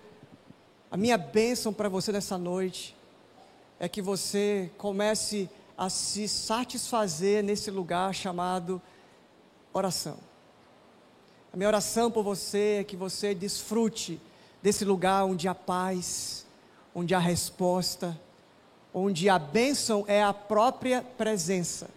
[0.92, 2.94] a minha bênção para você nessa noite
[3.80, 8.80] é que você comece a se satisfazer nesse lugar chamado
[9.72, 10.18] oração.
[11.50, 14.20] A minha oração por você é que você desfrute
[14.62, 16.44] desse lugar onde há paz,
[16.94, 18.14] onde há resposta,
[18.92, 21.88] onde a bênção é a própria presença.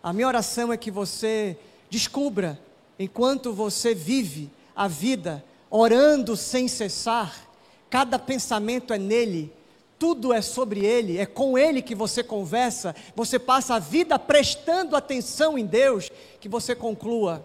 [0.00, 1.58] A minha oração é que você
[1.90, 2.56] descubra,
[2.96, 7.49] enquanto você vive a vida orando sem cessar,
[7.90, 9.52] cada pensamento é nele,
[9.98, 14.96] tudo é sobre ele, é com ele que você conversa, você passa a vida prestando
[14.96, 16.10] atenção em Deus,
[16.40, 17.44] que você conclua: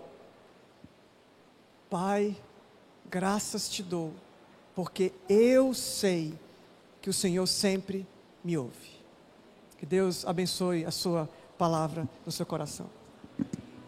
[1.89, 2.38] Pai,
[3.10, 4.14] graças te dou,
[4.74, 6.34] porque eu sei
[7.02, 8.08] que o Senhor sempre
[8.43, 8.96] me ouve.
[9.78, 11.28] Que Deus abençoe a sua
[11.58, 12.89] palavra no seu coração.